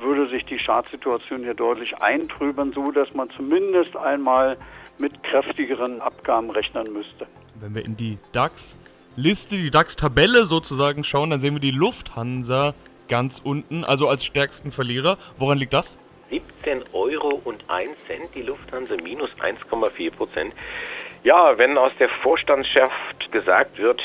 würde 0.00 0.28
sich 0.28 0.44
die 0.44 0.58
Chartsituation 0.58 1.42
hier 1.42 1.54
deutlich 1.54 1.96
eintrüben, 1.98 2.72
so 2.72 2.90
dass 2.90 3.14
man 3.14 3.30
zumindest 3.30 3.96
einmal 3.96 4.56
mit 4.98 5.22
kräftigeren 5.22 6.00
Abgaben 6.00 6.50
rechnen 6.50 6.92
müsste. 6.92 7.26
Wenn 7.60 7.74
wir 7.74 7.84
in 7.84 7.96
die 7.96 8.18
DAX-Liste, 8.32 9.56
die 9.56 9.70
DAX-Tabelle 9.70 10.46
sozusagen 10.46 11.04
schauen, 11.04 11.30
dann 11.30 11.40
sehen 11.40 11.54
wir 11.54 11.60
die 11.60 11.70
Lufthansa 11.70 12.74
ganz 13.08 13.40
unten, 13.42 13.84
also 13.84 14.08
als 14.08 14.24
stärksten 14.24 14.70
Verlierer. 14.70 15.18
Woran 15.38 15.58
liegt 15.58 15.72
das? 15.72 15.96
17 16.30 16.84
Euro 16.92 17.40
und 17.44 17.64
1 17.68 17.90
Cent, 18.06 18.34
die 18.34 18.42
Lufthansa 18.42 18.96
minus 19.02 19.30
1,4 19.40 20.10
Prozent. 20.14 20.52
Ja, 21.24 21.56
wenn 21.58 21.76
aus 21.78 21.92
der 21.98 22.08
Vorstandsschaft 22.08 23.32
gesagt 23.32 23.78
wird, 23.78 24.00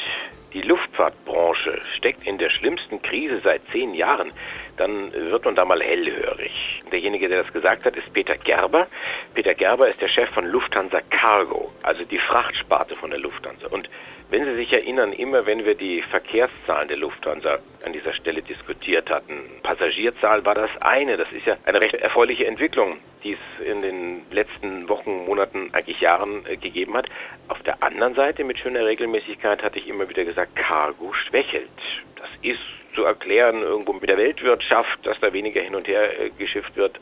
die 0.53 0.61
Luftfahrtbranche 0.61 1.81
steckt 1.95 2.25
in 2.25 2.37
der 2.37 2.49
schlimmsten 2.49 3.01
Krise 3.01 3.41
seit 3.43 3.61
zehn 3.71 3.93
Jahren, 3.93 4.31
dann 4.77 5.11
wird 5.13 5.45
man 5.45 5.55
da 5.55 5.65
mal 5.65 5.81
hellhörig. 5.81 6.81
Derjenige, 6.91 7.27
der 7.27 7.43
das 7.43 7.53
gesagt 7.53 7.85
hat, 7.85 7.95
ist 7.95 8.11
Peter 8.13 8.37
Gerber. 8.37 8.87
Peter 9.33 9.53
Gerber 9.53 9.89
ist 9.89 10.01
der 10.01 10.07
Chef 10.07 10.29
von 10.29 10.45
Lufthansa 10.45 11.01
Cargo, 11.09 11.71
also 11.83 12.03
die 12.03 12.19
Frachtsparte 12.19 12.95
von 12.95 13.11
der 13.11 13.19
Lufthansa. 13.19 13.67
Und 13.67 13.89
wenn 14.29 14.45
Sie 14.45 14.55
sich 14.55 14.73
erinnern, 14.73 15.13
immer 15.13 15.45
wenn 15.45 15.63
wir 15.63 15.75
die 15.75 16.01
Verkehrszahlen 16.01 16.87
der 16.87 16.97
Lufthansa 16.97 17.59
an 17.85 17.93
dieser 17.93 18.13
Stelle 18.13 18.41
diskutiert 18.41 19.11
hatten, 19.11 19.39
Passagierzahl 19.61 20.43
war 20.43 20.55
das 20.55 20.71
eine. 20.81 21.17
Das 21.17 21.31
ist 21.31 21.45
ja 21.45 21.55
eine 21.65 21.79
recht 21.79 21.93
erfreuliche 21.93 22.47
Entwicklung, 22.47 22.97
die 23.23 23.33
es 23.33 23.65
in 23.65 23.83
den 23.83 24.21
letzten 24.31 24.89
Wochen, 24.89 25.25
Monaten, 25.25 25.69
eigentlich 25.71 26.01
Jahren 26.01 26.45
äh, 26.47 26.57
gegeben 26.57 26.97
hat. 26.97 27.09
Auf 27.47 27.61
der 27.61 27.83
anderen 27.83 28.15
Seite, 28.15 28.43
mit 28.43 28.57
schöner 28.57 28.85
Regelmäßigkeit, 28.85 29.61
hatte 29.61 29.77
ich 29.77 29.87
immer 29.87 30.09
wieder 30.09 30.25
gesagt, 30.25 30.55
Cargo 30.55 31.13
schwächelt. 31.13 31.69
Das 32.15 32.29
ist 32.41 32.59
zu 32.93 33.03
erklären 33.03 33.61
irgendwo 33.61 33.93
mit 33.93 34.09
der 34.09 34.17
Weltwirtschaft, 34.17 35.05
dass 35.05 35.19
da 35.19 35.33
weniger 35.33 35.61
hin 35.61 35.75
und 35.75 35.87
her 35.87 36.19
äh, 36.19 36.29
geschifft 36.31 36.75
wird. 36.75 36.99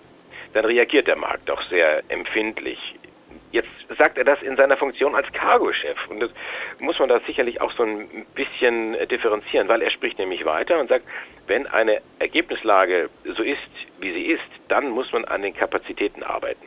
Dann 0.53 0.65
reagiert 0.65 1.07
der 1.07 1.15
Markt 1.15 1.49
auch 1.49 1.61
sehr 1.69 2.03
empfindlich. 2.09 2.95
Jetzt 3.51 3.69
sagt 3.97 4.17
er 4.17 4.23
das 4.23 4.41
in 4.41 4.55
seiner 4.55 4.77
Funktion 4.77 5.13
als 5.13 5.31
Cargo-Chef. 5.33 5.97
Und 6.09 6.21
das 6.21 6.31
muss 6.79 6.97
man 6.99 7.09
da 7.09 7.19
sicherlich 7.21 7.59
auch 7.59 7.71
so 7.73 7.83
ein 7.83 8.25
bisschen 8.33 8.95
differenzieren, 9.09 9.67
weil 9.67 9.81
er 9.81 9.91
spricht 9.91 10.19
nämlich 10.19 10.45
weiter 10.45 10.79
und 10.79 10.87
sagt, 10.87 11.05
wenn 11.47 11.67
eine 11.67 12.01
Ergebnislage 12.19 13.09
so 13.25 13.43
ist, 13.43 13.59
wie 13.99 14.11
sie 14.11 14.25
ist, 14.27 14.41
dann 14.69 14.89
muss 14.89 15.11
man 15.11 15.25
an 15.25 15.41
den 15.41 15.53
Kapazitäten 15.53 16.23
arbeiten. 16.23 16.65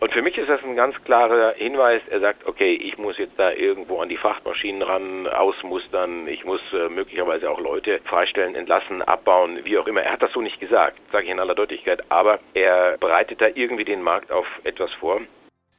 Und 0.00 0.12
für 0.12 0.22
mich 0.22 0.38
ist 0.38 0.48
das 0.48 0.62
ein 0.62 0.76
ganz 0.76 0.94
klarer 1.02 1.54
Hinweis. 1.56 2.00
Er 2.08 2.20
sagt, 2.20 2.46
okay, 2.46 2.72
ich 2.72 2.98
muss 2.98 3.18
jetzt 3.18 3.36
da 3.36 3.50
irgendwo 3.50 4.00
an 4.00 4.08
die 4.08 4.16
Frachtmaschinen 4.16 4.82
ran, 4.82 5.26
ausmustern, 5.26 6.28
ich 6.28 6.44
muss 6.44 6.60
äh, 6.72 6.88
möglicherweise 6.88 7.50
auch 7.50 7.58
Leute 7.58 7.98
freistellen, 8.04 8.54
entlassen, 8.54 9.02
abbauen, 9.02 9.58
wie 9.64 9.76
auch 9.76 9.88
immer. 9.88 10.02
Er 10.02 10.12
hat 10.12 10.22
das 10.22 10.32
so 10.32 10.40
nicht 10.40 10.60
gesagt, 10.60 10.98
sage 11.10 11.24
ich 11.24 11.30
in 11.30 11.40
aller 11.40 11.56
Deutlichkeit, 11.56 12.04
aber 12.10 12.38
er 12.54 12.96
bereitet 12.98 13.40
da 13.40 13.46
irgendwie 13.52 13.84
den 13.84 14.00
Markt 14.00 14.30
auf 14.30 14.46
etwas 14.62 14.92
vor. 15.00 15.20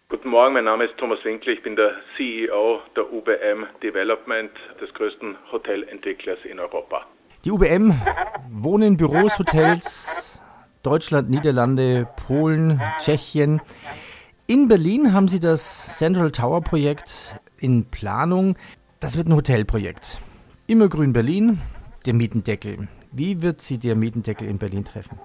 Guten 0.09 0.29
Morgen, 0.29 0.53
mein 0.53 0.65
Name 0.65 0.85
ist 0.85 0.97
Thomas 0.97 1.23
Winkler, 1.23 1.53
ich 1.53 1.61
bin 1.61 1.77
der 1.77 1.95
CEO 2.17 2.81
der 2.97 3.13
UBM 3.13 3.67
Development, 3.81 4.51
des 4.81 4.93
größten 4.95 5.37
Hotelentwicklers 5.51 6.39
in 6.43 6.59
Europa. 6.59 7.05
Die 7.45 7.51
UBM, 7.51 7.93
Wohnen, 8.51 8.97
Büros, 8.97 9.39
Hotels, 9.39 10.43
Deutschland, 10.83 11.29
Niederlande, 11.29 12.07
Polen, 12.27 12.81
Tschechien. 12.97 13.61
In 14.51 14.67
Berlin 14.67 15.13
haben 15.13 15.27
Sie 15.27 15.39
das 15.39 15.95
Central 15.95 16.31
Tower 16.31 16.61
Projekt 16.63 17.35
in 17.61 17.85
Planung. 17.91 18.57
Das 18.99 19.15
wird 19.15 19.27
ein 19.27 19.35
Hotelprojekt. 19.35 20.17
Immergrün 20.65 21.13
Berlin, 21.13 21.61
der 22.07 22.15
Mietendeckel. 22.15 22.87
Wie 23.11 23.43
wird 23.43 23.61
Sie 23.61 23.77
der 23.77 23.93
Mietendeckel 23.95 24.47
in 24.49 24.57
Berlin 24.57 24.83
treffen? 24.83 25.19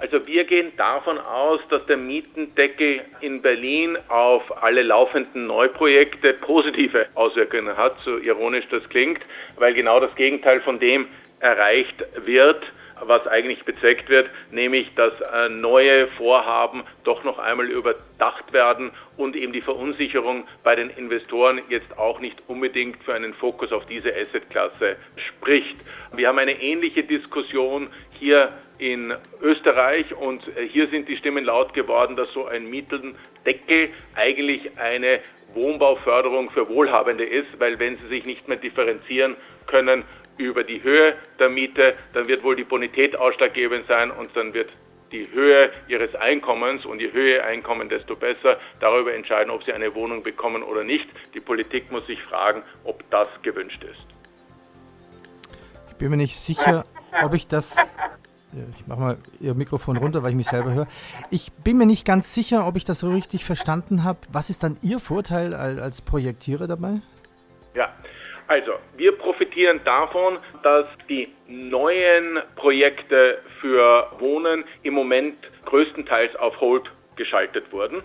Also 0.00 0.26
wir 0.26 0.44
gehen 0.44 0.72
davon 0.76 1.16
aus, 1.16 1.60
dass 1.70 1.86
der 1.86 1.96
Mietendeckel 1.96 3.00
in 3.22 3.40
Berlin 3.40 3.96
auf 4.08 4.62
alle 4.62 4.82
laufenden 4.82 5.46
Neuprojekte 5.46 6.34
positive 6.34 7.06
Auswirkungen 7.14 7.74
hat, 7.74 7.96
so 8.04 8.18
ironisch 8.18 8.66
das 8.70 8.86
klingt, 8.90 9.22
weil 9.56 9.72
genau 9.72 9.98
das 9.98 10.14
Gegenteil 10.16 10.60
von 10.60 10.78
dem 10.78 11.06
erreicht 11.40 12.04
wird, 12.26 12.62
was 13.06 13.26
eigentlich 13.26 13.64
bezweckt 13.64 14.08
wird, 14.08 14.30
nämlich 14.50 14.94
dass 14.94 15.12
äh, 15.20 15.48
neue 15.48 16.08
Vorhaben 16.08 16.82
doch 17.04 17.24
noch 17.24 17.38
einmal 17.38 17.66
überdacht 17.70 18.52
werden 18.52 18.90
und 19.16 19.36
eben 19.36 19.52
die 19.52 19.60
Verunsicherung 19.60 20.44
bei 20.62 20.74
den 20.74 20.90
Investoren 20.90 21.60
jetzt 21.68 21.98
auch 21.98 22.20
nicht 22.20 22.42
unbedingt 22.48 23.02
für 23.02 23.14
einen 23.14 23.34
Fokus 23.34 23.72
auf 23.72 23.86
diese 23.86 24.10
Assetklasse 24.10 24.96
spricht. 25.16 25.76
Wir 26.14 26.28
haben 26.28 26.38
eine 26.38 26.60
ähnliche 26.60 27.02
Diskussion 27.02 27.88
hier 28.18 28.52
in 28.78 29.14
Österreich 29.40 30.14
und 30.14 30.46
äh, 30.56 30.66
hier 30.66 30.88
sind 30.88 31.08
die 31.08 31.16
Stimmen 31.16 31.44
laut 31.44 31.74
geworden, 31.74 32.16
dass 32.16 32.32
so 32.32 32.46
ein 32.46 32.68
Mietendeckel 32.68 33.90
eigentlich 34.14 34.78
eine 34.78 35.20
Wohnbauförderung 35.54 36.50
für 36.50 36.68
Wohlhabende 36.68 37.24
ist, 37.24 37.60
weil 37.60 37.78
wenn 37.78 37.98
sie 37.98 38.08
sich 38.08 38.24
nicht 38.24 38.48
mehr 38.48 38.56
differenzieren 38.56 39.36
können 39.66 40.04
über 40.38 40.64
die 40.64 40.82
Höhe 40.82 41.14
der 41.38 41.48
Miete, 41.48 41.94
dann 42.14 42.28
wird 42.28 42.42
wohl 42.42 42.56
die 42.56 42.64
Bonität 42.64 43.16
ausschlaggebend 43.16 43.86
sein 43.86 44.10
und 44.10 44.30
dann 44.34 44.54
wird 44.54 44.70
die 45.12 45.30
Höhe 45.30 45.70
ihres 45.88 46.14
Einkommens 46.14 46.86
und 46.86 47.00
je 47.00 47.12
höher 47.12 47.44
Einkommen, 47.44 47.88
desto 47.88 48.16
besser 48.16 48.58
darüber 48.80 49.14
entscheiden, 49.14 49.50
ob 49.50 49.62
sie 49.62 49.72
eine 49.72 49.94
Wohnung 49.94 50.22
bekommen 50.22 50.62
oder 50.62 50.84
nicht. 50.84 51.06
Die 51.34 51.40
Politik 51.40 51.92
muss 51.92 52.06
sich 52.06 52.22
fragen, 52.22 52.62
ob 52.84 53.08
das 53.10 53.28
gewünscht 53.42 53.84
ist. 53.84 54.00
Ich 55.90 55.96
bin 55.96 56.10
mir 56.10 56.16
nicht 56.16 56.36
sicher, 56.36 56.84
ob 57.22 57.34
ich 57.34 57.46
das 57.46 57.76
ich 58.76 58.86
mache 58.86 59.00
mal 59.00 59.18
Ihr 59.40 59.54
Mikrofon 59.54 59.96
runter, 59.96 60.22
weil 60.22 60.30
ich 60.30 60.36
mich 60.36 60.48
selber 60.48 60.74
höre. 60.74 60.86
Ich 61.30 61.52
bin 61.52 61.78
mir 61.78 61.86
nicht 61.86 62.04
ganz 62.04 62.34
sicher, 62.34 62.66
ob 62.66 62.76
ich 62.76 62.84
das 62.84 63.00
so 63.00 63.10
richtig 63.10 63.44
verstanden 63.44 64.04
habe. 64.04 64.18
Was 64.30 64.50
ist 64.50 64.62
dann 64.62 64.76
Ihr 64.82 65.00
Vorteil 65.00 65.54
als 65.54 66.02
Projektierer 66.02 66.66
dabei? 66.66 67.00
Also 68.52 68.72
wir 68.98 69.12
profitieren 69.12 69.80
davon, 69.82 70.36
dass 70.62 70.84
die 71.08 71.30
neuen 71.48 72.38
Projekte 72.54 73.38
für 73.62 74.12
Wohnen 74.18 74.64
im 74.82 74.92
Moment 74.92 75.38
größtenteils 75.64 76.36
auf 76.36 76.60
Hold 76.60 76.90
geschaltet 77.16 77.72
wurden 77.72 78.02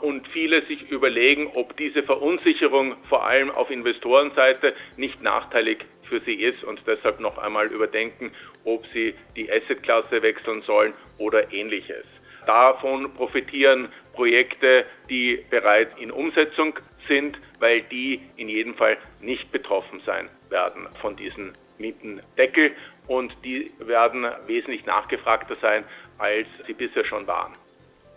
und 0.00 0.28
viele 0.28 0.64
sich 0.66 0.88
überlegen, 0.88 1.50
ob 1.54 1.76
diese 1.78 2.04
Verunsicherung 2.04 2.94
vor 3.08 3.26
allem 3.26 3.50
auf 3.50 3.72
Investorenseite 3.72 4.72
nicht 4.96 5.20
nachteilig 5.20 5.78
für 6.04 6.20
sie 6.20 6.34
ist 6.34 6.62
und 6.62 6.80
deshalb 6.86 7.18
noch 7.18 7.38
einmal 7.38 7.66
überdenken, 7.66 8.30
ob 8.64 8.86
sie 8.94 9.14
die 9.34 9.50
Assetklasse 9.50 10.22
wechseln 10.22 10.62
sollen 10.62 10.92
oder 11.18 11.52
ähnliches. 11.52 12.04
Davon 12.46 13.12
profitieren 13.14 13.88
Projekte, 14.12 14.84
die 15.10 15.44
bereits 15.50 15.92
in 15.98 16.12
Umsetzung 16.12 16.78
sind, 17.08 17.38
weil 17.58 17.82
die 17.82 18.20
in 18.36 18.48
jedem 18.48 18.74
Fall 18.74 18.96
nicht 19.20 19.50
betroffen 19.52 20.00
sein 20.04 20.28
werden 20.50 20.88
von 21.00 21.16
diesen 21.16 21.52
Mietendeckel 21.78 22.72
und 23.06 23.34
die 23.44 23.70
werden 23.78 24.26
wesentlich 24.46 24.86
nachgefragter 24.86 25.56
sein, 25.60 25.84
als 26.18 26.46
sie 26.66 26.74
bisher 26.74 27.04
schon 27.04 27.26
waren. 27.26 27.52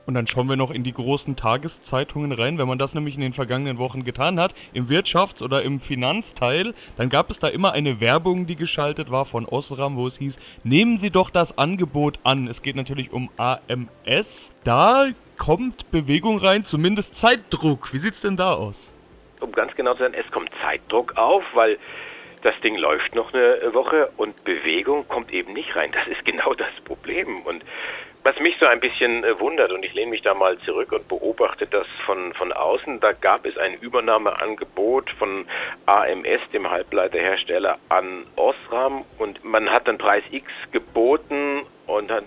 Und 0.06 0.14
dann 0.14 0.28
schauen 0.28 0.48
wir 0.48 0.56
noch 0.56 0.72
in 0.72 0.84
die 0.84 0.94
großen 0.94 1.36
Tageszeitungen 1.36 2.32
rein. 2.32 2.58
Wenn 2.58 2.68
man 2.68 2.78
das 2.78 2.94
nämlich 2.94 3.16
in 3.16 3.22
den 3.22 3.34
vergangenen 3.34 3.80
Wochen 3.80 4.04
getan 4.04 4.40
hat, 4.40 4.54
im 4.74 4.88
Wirtschafts- 4.88 5.42
oder 5.42 5.64
im 5.64 5.80
Finanzteil, 5.80 6.74
dann 6.96 7.10
gab 7.10 7.32
es 7.32 7.40
da 7.40 7.48
immer 7.48 7.72
eine 7.72 8.00
Werbung, 8.00 8.46
die 8.46 8.56
geschaltet 8.56 9.10
war 9.10 9.26
von 9.26 9.46
Osram, 9.46 9.96
wo 9.96 10.06
es 10.06 10.20
hieß, 10.20 10.38
nehmen 10.64 10.98
Sie 10.98 11.10
doch 11.10 11.32
das 11.32 11.58
Angebot 11.58 12.20
an. 12.24 12.48
Es 12.48 12.62
geht 12.62 12.76
natürlich 12.76 13.12
um 13.12 13.30
AMS. 13.38 14.52
Da 14.64 15.08
kommt 15.38 15.92
Bewegung 15.92 16.38
rein, 16.38 16.66
zumindest 16.66 17.16
Zeitdruck. 17.16 17.94
Wie 17.94 18.00
sieht's 18.00 18.22
denn 18.22 18.38
da 18.38 18.54
aus? 18.54 18.92
Um 19.40 19.52
ganz 19.52 19.76
genau 19.76 19.94
zu 19.94 20.00
sein, 20.00 20.14
es 20.14 20.30
kommt 20.32 20.50
Zeitdruck 20.62 21.18
auf, 21.18 21.44
weil 21.54 21.78
das 22.42 22.54
Ding 22.62 22.76
läuft 22.76 23.16
noch 23.16 23.34
eine 23.34 23.74
Woche 23.74 24.10
und 24.18 24.44
Bewegung 24.44 25.08
kommt 25.08 25.32
eben 25.32 25.54
nicht 25.54 25.76
rein. 25.76 25.92
Das 25.92 26.08
ist 26.08 26.24
genau 26.26 26.54
das 26.54 26.72
Problem. 26.84 27.42
Und 27.42 27.64
was 28.26 28.40
mich 28.40 28.56
so 28.60 28.66
ein 28.66 28.80
bisschen 28.80 29.24
äh, 29.24 29.40
wundert, 29.40 29.72
und 29.72 29.86
ich 29.86 29.94
lehne 29.94 30.10
mich 30.10 30.24
da 30.24 30.34
mal 30.34 30.58
zurück 30.58 30.92
und 30.92 31.08
beobachte 31.08 31.68
das 31.68 31.86
von, 32.08 32.34
von 32.34 32.52
außen, 32.52 33.00
da 33.00 33.12
gab 33.12 33.46
es 33.46 33.56
ein 33.56 33.76
Übernahmeangebot 33.76 35.12
von 35.12 35.46
AMS, 35.86 36.42
dem 36.52 36.68
Halbleiterhersteller, 36.70 37.78
an 37.90 38.26
Osram 38.36 39.06
und 39.20 39.46
man 39.46 39.70
hat 39.70 39.88
dann 39.88 40.00
Preis 40.00 40.24
X 40.32 40.52
geboten 40.72 41.62
und 41.86 42.10
hat 42.10 42.24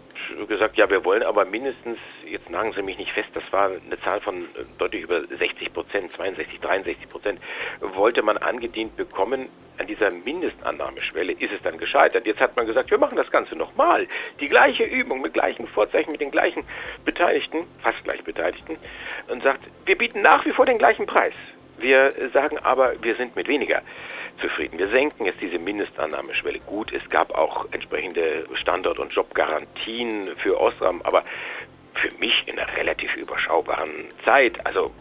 gesagt, 0.47 0.77
ja, 0.77 0.89
wir 0.89 1.05
wollen 1.05 1.25
aber 1.25 1.45
mindestens, 1.45 1.99
jetzt 2.25 2.49
nagen 2.49 2.73
Sie 2.75 2.83
mich 2.83 2.97
nicht 2.97 3.11
fest, 3.11 3.31
das 3.35 3.43
war 3.51 3.71
eine 3.71 4.01
Zahl 4.03 4.21
von 4.21 4.47
deutlich 4.79 5.03
über 5.03 5.27
60 5.27 5.73
Prozent, 5.73 6.13
62, 6.13 6.61
63 6.61 7.09
Prozent, 7.09 7.41
wollte 7.81 8.23
man 8.23 8.37
angedient 8.37 8.97
bekommen. 8.97 9.49
An 9.79 9.87
dieser 9.87 10.11
Mindestannahmeschwelle 10.11 11.33
ist 11.33 11.53
es 11.53 11.63
dann 11.63 11.79
gescheitert. 11.79 12.27
Jetzt 12.27 12.41
hat 12.41 12.57
man 12.57 12.67
gesagt, 12.67 12.91
wir 12.91 12.99
machen 12.99 13.17
das 13.17 13.31
Ganze 13.31 13.55
nochmal. 13.55 14.07
Die 14.41 14.49
gleiche 14.49 14.85
Übung 14.85 15.21
mit 15.21 15.35
gleichen 15.35 15.67
Vorzeichen, 15.69 16.11
mit 16.11 16.21
den 16.21 16.31
gleichen 16.31 16.65
Beteiligten, 17.05 17.65
fast 17.81 18.03
gleich 18.05 18.23
Beteiligten, 18.25 18.77
und 19.29 19.43
sagt, 19.43 19.63
wir 19.87 19.97
bieten 19.97 20.23
nach 20.23 20.45
wie 20.45 20.53
vor 20.53 20.67
den 20.67 20.79
gleichen 20.79 21.07
Preis. 21.07 21.35
Wir 21.79 22.13
sagen 22.33 22.59
aber, 22.59 23.01
wir 23.03 23.15
sind 23.15 23.37
mit 23.37 23.47
weniger 23.47 23.83
zufrieden. 24.41 24.79
Wir 24.79 24.89
senken 24.89 25.27
jetzt 25.27 25.41
diese 25.41 25.59
Mindestannahmeschwelle. 25.59 26.59
Gut, 26.61 26.93
es 26.93 27.09
gab 27.09 27.31
auch 27.37 27.67
entsprechende 27.71 28.47
Standort- 28.55 28.99
und 28.99 29.13
Jobgarantien 29.13 30.35
für 30.39 30.61
Osram, 30.61 31.03
aber 31.03 31.23
für 31.95 32.11
mich 32.19 32.47
in 32.47 32.59
einer 32.59 32.77
relativ 32.77 33.17
überschaubaren 33.17 34.09
Zeit. 34.25 34.65
Also 34.67 34.93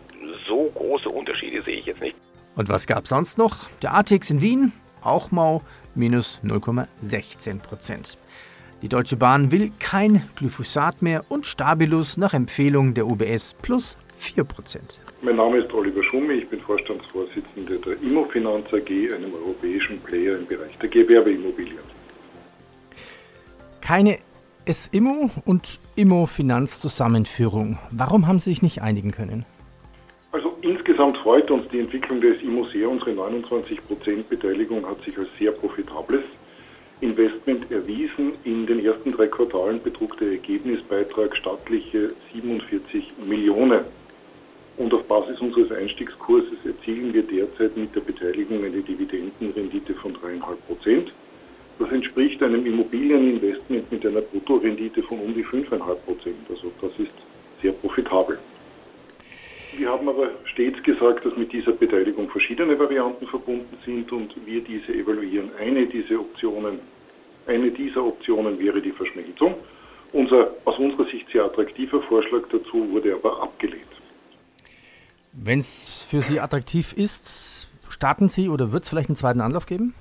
so 0.48 0.72
große 0.76 1.10
Unterschiede 1.10 1.62
sehe 1.62 1.80
ich 1.80 1.86
jetzt 1.86 2.02
nicht. 2.02 2.16
Und 2.58 2.70
was 2.70 2.88
gab 2.88 3.04
es 3.04 3.12
sonst 3.12 3.38
noch? 3.38 3.70
Der 3.84 3.96
ATX 3.96 4.32
in 4.32 4.42
Wien, 4.42 4.72
auch 5.02 5.30
mau, 5.30 5.62
minus 5.94 6.42
0,16 6.44 7.60
Prozent. 7.60 8.18
Die 8.82 8.90
Deutsche 8.90 9.16
Bahn 9.16 9.52
will 9.52 9.72
kein 9.80 10.28
Glyphosat 10.36 11.04
mehr 11.04 11.24
und 11.30 11.46
Stabilus 11.46 12.18
nach 12.18 12.34
Empfehlung 12.34 12.96
der 12.96 13.06
UBS 13.06 13.56
plus 13.62 13.96
4 14.18 14.44
Prozent. 14.44 15.00
Mein 15.22 15.36
Name 15.36 15.58
ist 15.58 15.72
Oliver 15.72 16.04
Schumme, 16.04 16.34
ich 16.34 16.50
bin 16.50 16.60
Vorstandsvorsitzender 16.60 17.78
der 17.78 18.02
Immofinanz 18.02 18.66
AG, 18.74 18.90
einem 18.90 19.34
europäischen 19.34 20.00
Player 20.00 20.38
im 20.38 20.48
Bereich 20.48 20.76
der 20.80 20.90
Gewerbeimmobilien. 20.90 21.80
Keine 23.82 24.18
S-Immo 24.66 25.30
und 25.46 25.80
Immo-Finanz-Zusammenführung. 25.96 27.78
Warum 27.92 28.28
haben 28.28 28.40
Sie 28.40 28.50
sich 28.50 28.62
nicht 28.64 28.82
einigen 28.82 29.12
können? 29.12 29.46
Insgesamt 30.98 31.24
freut 31.24 31.52
uns 31.52 31.68
die 31.70 31.78
Entwicklung 31.78 32.20
des 32.22 32.42
Immo 32.42 32.66
sehr. 32.74 32.90
Unsere 32.90 33.12
29% 33.12 34.24
Beteiligung 34.28 34.84
hat 34.84 35.00
sich 35.06 35.16
als 35.16 35.28
sehr 35.38 35.52
profitables 35.52 36.24
Investment 37.02 37.72
erwiesen. 37.72 38.32
In 38.46 38.66
den 38.66 38.84
ersten 38.84 39.12
drei 39.12 39.28
Quartalen 39.28 39.80
betrug 39.80 40.18
der 40.18 40.30
Ergebnisbeitrag 40.30 41.38
stattliche 41.38 42.14
47 42.34 43.14
Millionen. 43.28 43.82
Und 44.78 44.92
auf 44.92 45.04
Basis 45.04 45.40
unseres 45.40 45.72
Einstiegskurses 45.72 46.66
erzielen 46.66 47.14
wir 47.14 47.22
derzeit 47.22 47.78
mit 47.78 47.96
der 47.96 48.02
Beteiligung 48.02 48.64
eine 48.64 48.82
Dividendenrendite 48.82 49.94
von 49.94 50.14
3,5 50.14 50.56
Prozent. 50.66 51.14
Das 51.78 51.92
entspricht 51.92 52.42
einem 52.42 52.66
Immobilieninvestment 52.66 53.92
mit 53.92 54.04
einer 54.04 54.22
Bruttorendite 54.22 55.04
von 55.04 55.20
um 55.20 55.36
die 55.36 55.46
5,5 55.46 55.78
Prozent. 56.08 56.38
Also 56.50 56.72
das 56.82 56.90
ist 56.98 57.14
sehr 57.62 57.74
profitabel. 57.74 58.40
Wir 59.78 59.90
haben 59.90 60.10
aber 60.10 60.32
stets 60.68 60.84
gesagt, 60.84 61.26
dass 61.26 61.36
mit 61.38 61.52
dieser 61.52 61.72
Beteiligung 61.72 62.30
verschiedene 62.30 62.78
Varianten 62.78 63.28
verbunden 63.28 63.78
sind 63.86 64.12
und 64.12 64.34
wir 64.46 64.62
diese 64.62 64.94
evaluieren. 64.94 65.50
Eine 65.60 65.86
dieser 65.86 66.20
Optionen, 66.20 66.80
eine 67.46 67.72
dieser 67.72 68.04
Optionen 68.04 68.60
wäre 68.60 68.82
die 68.82 68.92
Verschmelzung. 68.92 69.56
Unser 70.14 70.52
aus 70.66 70.78
unserer 70.78 71.06
Sicht 71.06 71.28
sehr 71.32 71.46
attraktiver 71.46 72.02
Vorschlag 72.04 72.44
dazu 72.52 72.90
wurde 72.92 73.14
aber 73.14 73.42
abgelehnt. 73.42 73.84
Wenn 75.34 75.60
es 75.60 76.06
für 76.10 76.22
Sie 76.22 76.40
attraktiv 76.40 76.94
ist, 76.94 77.68
starten 77.90 78.30
Sie 78.30 78.50
oder 78.50 78.72
wird 78.72 78.84
es 78.84 78.90
vielleicht 78.90 79.10
einen 79.10 79.16
zweiten 79.16 79.42
Anlauf 79.42 79.66
geben? 79.66 79.94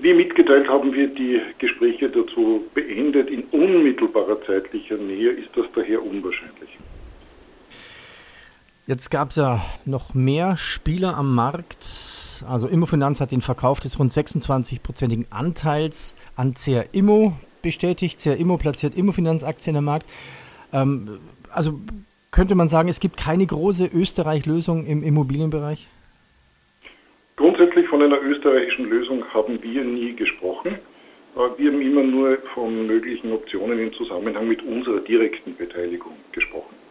Wie 0.00 0.14
mitgeteilt 0.14 0.68
haben 0.68 0.92
wir 0.92 1.08
die 1.08 1.40
Gespräche 1.58 2.08
dazu 2.08 2.64
beendet. 2.74 3.28
In 3.28 3.42
unmittelbarer 3.50 4.40
zeitlicher 4.46 4.96
Nähe 4.96 5.30
ist 5.30 5.48
das 5.56 5.66
daher 5.74 6.04
unwahrscheinlich. 6.04 6.73
Jetzt 8.86 9.10
gab 9.10 9.30
es 9.30 9.36
ja 9.36 9.64
noch 9.86 10.12
mehr 10.12 10.58
Spieler 10.58 11.16
am 11.16 11.34
Markt. 11.34 12.44
Also 12.46 12.68
Immofinanz 12.68 13.18
hat 13.18 13.32
den 13.32 13.40
Verkauf 13.40 13.80
des 13.80 13.98
rund 13.98 14.12
26-prozentigen 14.12 15.24
Anteils 15.30 16.14
an 16.36 16.52
CR 16.52 16.84
Immo 16.92 17.32
bestätigt. 17.62 18.20
CR 18.20 18.36
Immo 18.36 18.58
platziert 18.58 18.94
Immofinanz-Aktien 18.94 19.76
am 19.76 19.86
Markt. 19.86 20.06
Ähm, 20.74 21.18
also 21.50 21.80
könnte 22.30 22.54
man 22.56 22.68
sagen, 22.68 22.90
es 22.90 23.00
gibt 23.00 23.16
keine 23.16 23.46
große 23.46 23.86
Österreich-Lösung 23.86 24.84
im 24.84 25.02
Immobilienbereich? 25.02 25.88
Grundsätzlich 27.36 27.88
von 27.88 28.02
einer 28.02 28.20
österreichischen 28.20 28.90
Lösung 28.90 29.24
haben 29.32 29.62
wir 29.62 29.82
nie 29.82 30.14
gesprochen. 30.14 30.78
Wir 31.56 31.72
haben 31.72 31.80
immer 31.80 32.02
nur 32.02 32.36
von 32.52 32.86
möglichen 32.86 33.32
Optionen 33.32 33.78
im 33.78 33.94
Zusammenhang 33.94 34.46
mit 34.46 34.62
unserer 34.62 35.00
direkten 35.00 35.56
Beteiligung 35.56 36.12
gesprochen. 36.32 36.83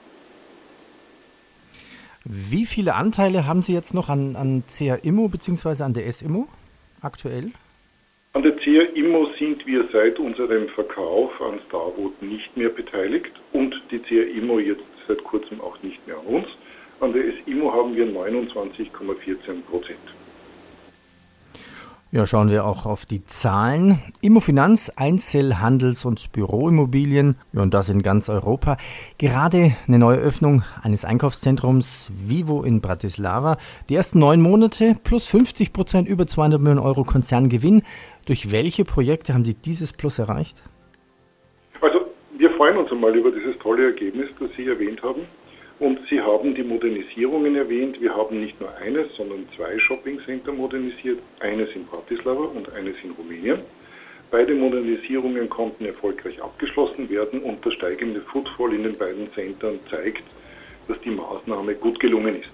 Wie 2.26 2.66
viele 2.66 2.96
Anteile 2.96 3.46
haben 3.46 3.62
Sie 3.62 3.74
jetzt 3.74 3.94
noch 3.94 4.10
an, 4.10 4.36
an 4.36 4.64
CR 4.68 5.04
Immo 5.04 5.28
bzw. 5.28 5.84
an 5.84 5.94
der 5.94 6.08
S-Immo 6.08 6.48
aktuell? 7.02 7.52
An 8.34 8.44
der 8.44 8.56
CR 8.56 8.96
Immo 8.96 9.28
sind 9.38 9.66
wir 9.68 9.88
seit 9.92 10.18
unserem 10.20 10.70
Verkauf 10.70 11.30
an 11.42 11.60
Starwood 11.68 12.22
nicht 12.22 12.56
mehr 12.56 12.70
beteiligt 12.70 13.32
und 13.52 13.76
die 13.92 14.00
CR 14.00 14.28
Immo 14.28 14.60
jetzt 14.60 14.84
seit 15.08 15.24
kurzem 15.24 15.60
auch 15.62 15.82
nicht 15.84 16.06
mehr 16.08 16.18
an 16.18 16.26
uns. 16.26 16.48
An 17.00 17.12
der 17.12 17.34
SIMO 17.46 17.74
haben 17.74 17.96
wir 17.96 18.06
29,14 18.06 19.62
Prozent. 19.70 20.00
Ja, 22.16 22.28
schauen 22.28 22.52
wir 22.52 22.64
auch 22.66 22.86
auf 22.86 23.08
die 23.08 23.26
Zahlen. 23.26 23.98
Immofinanz, 24.22 24.92
Einzelhandels- 24.96 26.06
und 26.06 26.32
Büroimmobilien, 26.32 27.38
ja, 27.54 27.64
und 27.64 27.74
das 27.74 27.90
in 27.90 28.04
ganz 28.04 28.30
Europa. 28.30 28.78
Gerade 29.18 29.76
eine 29.88 29.98
neue 29.98 30.20
Öffnung 30.20 30.62
eines 30.84 31.06
Einkaufszentrums 31.06 32.12
Vivo 32.16 32.62
in 32.62 32.82
Bratislava. 32.82 33.58
Die 33.90 33.96
ersten 33.96 34.20
neun 34.20 34.42
Monate 34.42 34.96
plus 35.04 35.26
50 35.26 35.74
Prozent 35.74 36.08
über 36.08 36.28
200 36.28 36.62
Millionen 36.62 36.86
Euro 36.86 37.04
Konzerngewinn. 37.04 37.82
Durch 38.28 38.52
welche 38.52 38.86
Projekte 38.86 39.34
haben 39.34 39.44
Sie 39.44 39.56
dieses 39.56 39.92
Plus 39.92 40.20
erreicht? 40.20 40.62
Wir 42.38 42.52
freuen 42.52 42.78
uns 42.78 42.92
einmal 42.92 43.16
über 43.16 43.32
dieses 43.32 43.58
tolle 43.58 43.86
Ergebnis, 43.86 44.30
das 44.40 44.52
Sie 44.56 44.68
erwähnt 44.68 45.02
haben. 45.02 45.22
Und 45.80 46.00
Sie 46.10 46.22
haben 46.22 46.54
die 46.54 46.64
Modernisierungen 46.64 47.56
erwähnt. 47.56 48.00
Wir 48.00 48.16
haben 48.16 48.40
nicht 48.40 48.60
nur 48.60 48.76
eines, 48.78 49.14
sondern 49.16 49.48
zwei 49.56 49.78
Shoppingcenter 49.80 50.54
modernisiert. 50.54 51.20
Eines 51.40 51.70
in 51.76 51.86
Bratislava 51.86 52.44
und 52.44 52.72
eines 52.74 52.96
in 53.04 53.12
Rumänien. 53.12 53.60
Beide 54.32 54.56
Modernisierungen 54.56 55.50
konnten 55.50 55.86
erfolgreich 55.86 56.42
abgeschlossen 56.42 57.10
werden 57.10 57.42
und 57.42 57.64
das 57.66 57.74
steigende 57.74 58.22
Footfall 58.22 58.74
in 58.74 58.84
den 58.84 58.98
beiden 58.98 59.32
Centern 59.34 59.80
zeigt, 59.92 60.24
dass 60.88 61.00
die 61.02 61.12
Maßnahme 61.12 61.76
gut 61.76 62.00
gelungen 62.00 62.42
ist. 62.42 62.52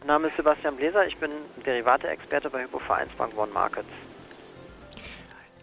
Mein 0.00 0.06
Name 0.06 0.28
ist 0.28 0.36
Sebastian 0.36 0.76
Bläser, 0.76 1.06
ich 1.06 1.16
bin 1.16 1.30
Derivate-Experte 1.66 2.50
bei 2.50 2.62
Hypovereinsbank 2.62 3.36
One 3.36 3.52
Markets. 3.52 3.88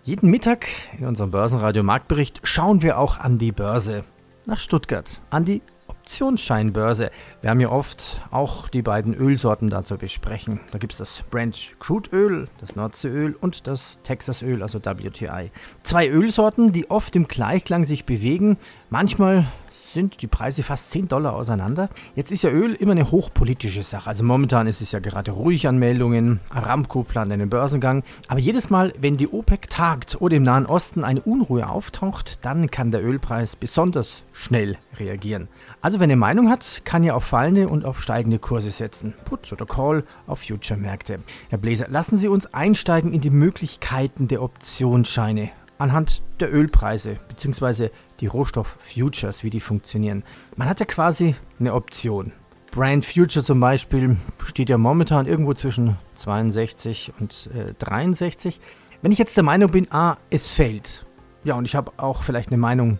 Jeden 0.04 0.30
Mittag 0.30 0.68
in 1.00 1.06
unserem 1.06 1.32
Börsenradio 1.32 1.84
Marktbericht 1.84 2.42
schauen 2.44 2.82
wir 2.82 2.98
auch 2.98 3.20
an 3.20 3.38
die 3.38 3.52
Börse 3.52 4.04
nach 4.46 4.60
Stuttgart, 4.60 5.20
an 5.30 5.46
die 5.46 5.62
Optionsscheinbörse. 6.08 7.12
Wir 7.41 7.50
haben 7.50 7.60
ja 7.60 7.70
oft 7.70 8.22
auch 8.32 8.70
die 8.70 8.82
beiden 8.82 9.13
Ölsorten 9.13 9.70
da 9.70 9.84
zu 9.84 9.98
besprechen. 9.98 10.62
Da 10.72 10.78
gibt 10.78 10.93
es 10.93 11.00
das 11.00 11.24
Brent 11.30 11.76
Crude 11.82 12.10
Öl, 12.13 12.48
das 12.62 12.78
Nordseeöl 12.78 13.36
und 13.41 13.67
das 13.67 14.00
Texas 14.04 14.41
Öl, 14.41 14.62
also 14.62 14.80
WTI. 14.80 15.52
Zwei 15.84 16.08
Ölsorten, 16.08 16.72
die 16.72 16.89
oft 16.89 17.13
im 17.17 17.28
Gleichklang 17.28 17.84
sich 17.84 18.06
bewegen. 18.06 18.56
Manchmal 18.89 19.48
sind 19.93 20.21
die 20.21 20.28
Preise 20.28 20.63
fast 20.63 20.91
10 20.91 21.08
Dollar 21.08 21.36
auseinander. 21.36 21.89
Jetzt 22.15 22.32
ist 22.32 22.43
ja 22.43 22.50
Öl 22.50 22.73
immer 22.73 22.91
eine 22.91 23.12
hochpolitische 23.12 23.84
Sache. 23.84 24.10
Also 24.10 24.23
momentan 24.23 24.67
ist 24.67 24.82
es 24.82 24.91
ja 24.91 25.00
gerade 25.00 25.32
ruhig 25.32 25.67
an 25.67 25.78
Meldungen. 25.78 26.39
Aramco 26.50 27.04
plant 27.04 27.32
einen 27.32 27.50
Börsengang. 27.50 28.04
Aber 28.28 28.39
jedes 28.39 28.69
Mal, 28.69 28.93
wenn 29.00 29.17
die 29.17 29.28
OPEC 29.28 29.69
tagt 29.69 30.21
oder 30.21 30.36
im 30.36 30.43
Nahen 30.43 30.65
Osten 30.65 31.04
eine 31.04 31.21
Unruhe 31.21 31.69
auftaucht, 31.69 32.39
dann 32.41 32.69
kann 32.69 32.91
der 32.91 33.04
Ölpreis 33.04 33.56
besonders 33.56 34.23
schnell 34.34 34.78
reagieren. 35.00 35.47
Also 35.82 36.00
wer 36.00 36.06
eine 36.06 36.15
Meinung 36.15 36.50
hat, 36.50 36.82
kann 36.84 37.04
ja 37.04 37.15
auf 37.15 37.23
fallende 37.23 37.67
und 37.67 37.86
auf 37.86 38.02
steigende 38.02 38.39
Kurse 38.39 38.71
setzen. 38.71 39.13
Put 39.26 39.52
oder 39.52 39.65
Call 39.65 40.04
auf 40.26 40.39
Future-Märkte. 40.39 41.19
Herr 41.50 41.58
Bläser, 41.58 41.88
lassen 41.89 42.17
Sie 42.17 42.28
uns 42.28 42.54
einsteigen 42.54 43.13
in 43.13 43.21
die 43.21 43.30
Möglichkeiten 43.30 44.28
der 44.28 44.41
Optionsscheine 44.41 45.50
anhand 45.78 46.23
der 46.39 46.54
Ölpreise 46.54 47.17
bzw. 47.30 47.89
die 48.20 48.28
Rohstoff-Futures, 48.28 49.44
wie 49.44 49.50
die 49.50 49.60
funktionieren. 49.60 50.24
Man 50.56 50.70
hat 50.70 50.80
ja 50.80 50.86
quasi 50.86 51.36
eine 51.60 51.74
Option. 51.74 52.32
Brand 52.72 53.06
Future 53.06 53.44
zum 53.44 53.60
Beispiel 53.60 54.18
steht 54.46 54.70
ja 54.70 54.78
momentan 54.78 55.26
irgendwo 55.26 55.54
zwischen 55.54 55.98
62 56.16 57.14
und 57.20 57.50
äh, 57.54 57.74
63. 57.80 58.60
Wenn 59.02 59.12
ich 59.12 59.18
jetzt 59.18 59.38
der 59.38 59.44
Meinung 59.44 59.72
bin, 59.72 59.88
ah, 59.92 60.18
es 60.30 60.52
fällt, 60.52 61.06
ja, 61.44 61.56
und 61.56 61.66
ich 61.66 61.76
habe 61.76 61.92
auch 61.98 62.24
vielleicht 62.24 62.50
eine 62.50 62.58
Meinung, 62.58 63.00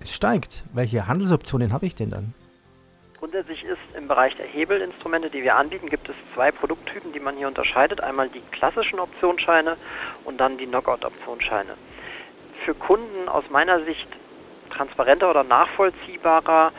es 0.00 0.14
steigt, 0.14 0.64
welche 0.72 1.06
Handelsoptionen 1.06 1.72
habe 1.72 1.86
ich 1.86 1.94
denn 1.94 2.10
dann? 2.10 2.34
Grundsätzlich 3.18 3.64
ist 3.64 3.78
im 3.96 4.08
Bereich 4.08 4.36
der 4.36 4.46
Hebelinstrumente, 4.46 5.30
die 5.30 5.42
wir 5.42 5.56
anbieten, 5.56 5.88
gibt 5.88 6.08
es 6.08 6.14
zwei 6.34 6.52
Produkttypen, 6.52 7.12
die 7.12 7.20
man 7.20 7.36
hier 7.36 7.48
unterscheidet. 7.48 8.02
Einmal 8.02 8.28
die 8.28 8.42
klassischen 8.52 8.98
Optionsscheine 8.98 9.76
und 10.24 10.38
dann 10.38 10.58
die 10.58 10.66
Knockout-Optionsscheine. 10.66 11.74
für 12.64 12.74
Kunden 12.74 13.28
aus 13.28 13.44
meiner 13.50 13.84
Sicht 13.84 14.08
transparenter 14.70 15.30
oder 15.30 15.44
nachvollziehbarer 15.44 16.72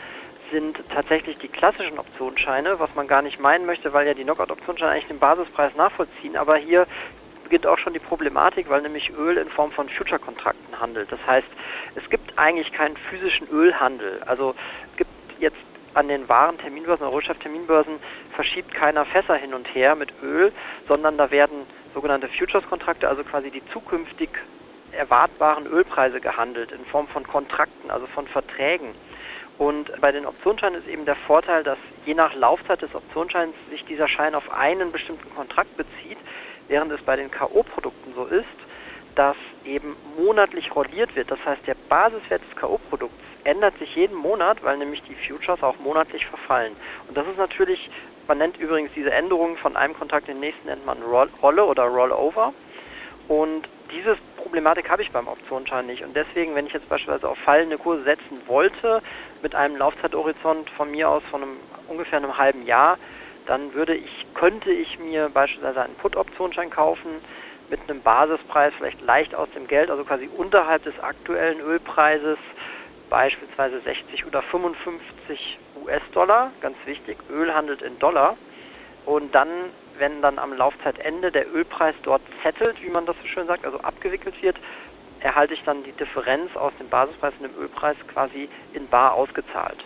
sind 0.51 0.79
tatsächlich 0.93 1.37
die 1.37 1.47
klassischen 1.47 1.97
Optionsscheine, 1.97 2.79
was 2.79 2.93
man 2.95 3.07
gar 3.07 3.21
nicht 3.21 3.39
meinen 3.39 3.65
möchte, 3.65 3.93
weil 3.93 4.07
ja 4.07 4.13
die 4.13 4.23
Knockout-Optionsscheine 4.23 4.91
eigentlich 4.91 5.07
den 5.07 5.19
Basispreis 5.19 5.75
nachvollziehen. 5.75 6.37
Aber 6.37 6.57
hier 6.57 6.85
beginnt 7.43 7.67
auch 7.67 7.77
schon 7.77 7.93
die 7.93 7.99
Problematik, 7.99 8.69
weil 8.69 8.81
nämlich 8.81 9.11
Öl 9.17 9.37
in 9.37 9.49
Form 9.49 9.71
von 9.71 9.89
Future-Kontrakten 9.89 10.79
handelt. 10.79 11.11
Das 11.11 11.19
heißt, 11.25 11.47
es 11.95 12.09
gibt 12.09 12.37
eigentlich 12.37 12.71
keinen 12.71 12.97
physischen 12.97 13.47
Ölhandel. 13.49 14.21
Also 14.25 14.55
es 14.91 14.97
gibt 14.97 15.11
jetzt 15.39 15.57
an 15.93 16.07
den 16.07 16.27
wahren 16.27 16.57
Terminbörsen, 16.57 17.07
Rohstoffterminbörsen, 17.07 17.95
verschiebt 18.33 18.73
keiner 18.73 19.05
Fässer 19.05 19.35
hin 19.35 19.53
und 19.53 19.73
her 19.73 19.95
mit 19.95 20.11
Öl, 20.21 20.51
sondern 20.87 21.17
da 21.17 21.31
werden 21.31 21.65
sogenannte 21.93 22.27
Futures-Kontrakte, 22.27 23.07
also 23.07 23.23
quasi 23.23 23.49
die 23.49 23.65
zukünftig 23.71 24.29
erwartbaren 24.95 25.67
Ölpreise 25.67 26.19
gehandelt 26.19 26.71
in 26.71 26.85
Form 26.85 27.07
von 27.07 27.25
Kontrakten, 27.25 27.91
also 27.91 28.07
von 28.07 28.27
Verträgen. 28.27 28.95
Und 29.57 29.89
bei 30.01 30.11
den 30.11 30.25
Optionsscheinen 30.25 30.79
ist 30.79 30.87
eben 30.87 31.05
der 31.05 31.15
Vorteil, 31.15 31.63
dass 31.63 31.77
je 32.05 32.13
nach 32.13 32.33
Laufzeit 32.33 32.81
des 32.81 32.93
Optionsscheins 32.93 33.53
sich 33.69 33.85
dieser 33.85 34.07
Schein 34.07 34.35
auf 34.35 34.51
einen 34.51 34.91
bestimmten 34.91 35.33
Kontrakt 35.33 35.77
bezieht, 35.77 36.17
während 36.67 36.91
es 36.91 37.01
bei 37.01 37.15
den 37.15 37.31
KO-Produkten 37.31 38.13
so 38.15 38.25
ist, 38.25 38.45
dass 39.15 39.37
eben 39.63 39.95
monatlich 40.17 40.75
rolliert 40.75 41.15
wird. 41.15 41.31
Das 41.31 41.39
heißt, 41.45 41.65
der 41.67 41.75
Basiswert 41.87 42.41
des 42.41 42.55
KO-Produkts 42.59 43.15
ändert 43.45 43.77
sich 43.79 43.95
jeden 43.95 44.15
Monat, 44.15 44.61
weil 44.63 44.77
nämlich 44.77 45.01
die 45.03 45.15
Futures 45.15 45.63
auch 45.63 45.77
monatlich 45.79 46.25
verfallen. 46.25 46.75
Und 47.07 47.15
das 47.15 47.25
ist 47.27 47.37
natürlich, 47.37 47.89
man 48.27 48.39
nennt 48.39 48.57
übrigens 48.57 48.91
diese 48.93 49.11
Änderungen 49.11 49.55
von 49.55 49.77
einem 49.77 49.93
Kontrakt 49.93 50.27
in 50.27 50.35
den 50.35 50.41
nächsten 50.41 50.67
nennt 50.67 50.85
man 50.85 50.97
Rolle 51.01 51.63
oder 51.63 51.83
Rollover. 51.83 52.53
Und 53.27 53.69
diese 53.91 54.17
Problematik 54.37 54.89
habe 54.89 55.01
ich 55.01 55.11
beim 55.11 55.27
Optionsschein 55.27 55.85
nicht. 55.85 56.03
Und 56.03 56.15
deswegen, 56.15 56.55
wenn 56.55 56.67
ich 56.67 56.73
jetzt 56.73 56.89
beispielsweise 56.89 57.29
auf 57.29 57.37
fallende 57.39 57.77
Kurse 57.77 58.03
setzen 58.03 58.41
wollte, 58.47 59.01
mit 59.41 59.55
einem 59.55 59.75
Laufzeithorizont 59.75 60.69
von 60.71 60.91
mir 60.91 61.09
aus 61.09 61.23
von 61.29 61.43
einem, 61.43 61.57
ungefähr 61.87 62.19
einem 62.19 62.37
halben 62.37 62.65
Jahr, 62.65 62.97
dann 63.45 63.73
würde 63.73 63.95
ich, 63.95 64.25
könnte 64.33 64.71
ich 64.71 64.99
mir 64.99 65.29
beispielsweise 65.29 65.81
einen 65.83 65.95
Put-Optionsschein 65.95 66.69
kaufen 66.69 67.09
mit 67.69 67.79
einem 67.87 68.01
Basispreis 68.01 68.73
vielleicht 68.77 69.01
leicht 69.01 69.33
aus 69.33 69.49
dem 69.55 69.67
Geld, 69.67 69.89
also 69.89 70.03
quasi 70.03 70.29
unterhalb 70.37 70.83
des 70.83 70.99
aktuellen 70.99 71.59
Ölpreises, 71.59 72.37
beispielsweise 73.09 73.79
60 73.81 74.25
oder 74.25 74.41
55 74.41 75.57
US-Dollar, 75.83 76.51
ganz 76.61 76.77
wichtig, 76.85 77.17
Öl 77.29 77.53
handelt 77.53 77.81
in 77.81 77.97
Dollar. 77.99 78.37
Und 79.05 79.33
dann 79.35 79.47
wenn 79.97 80.21
dann 80.21 80.39
am 80.39 80.53
Laufzeitende 80.53 81.31
der 81.31 81.53
Ölpreis 81.53 81.95
dort 82.03 82.21
zettelt, 82.43 82.81
wie 82.81 82.89
man 82.89 83.05
das 83.05 83.15
so 83.21 83.27
schön 83.27 83.47
sagt, 83.47 83.65
also 83.65 83.79
abgewickelt 83.79 84.41
wird, 84.41 84.57
erhalte 85.19 85.53
ich 85.53 85.63
dann 85.63 85.83
die 85.83 85.91
Differenz 85.93 86.55
aus 86.55 86.73
dem 86.79 86.89
Basispreis 86.89 87.33
und 87.39 87.51
dem 87.51 87.61
Ölpreis 87.61 87.97
quasi 88.13 88.49
in 88.73 88.87
bar 88.87 89.13
ausgezahlt. 89.13 89.83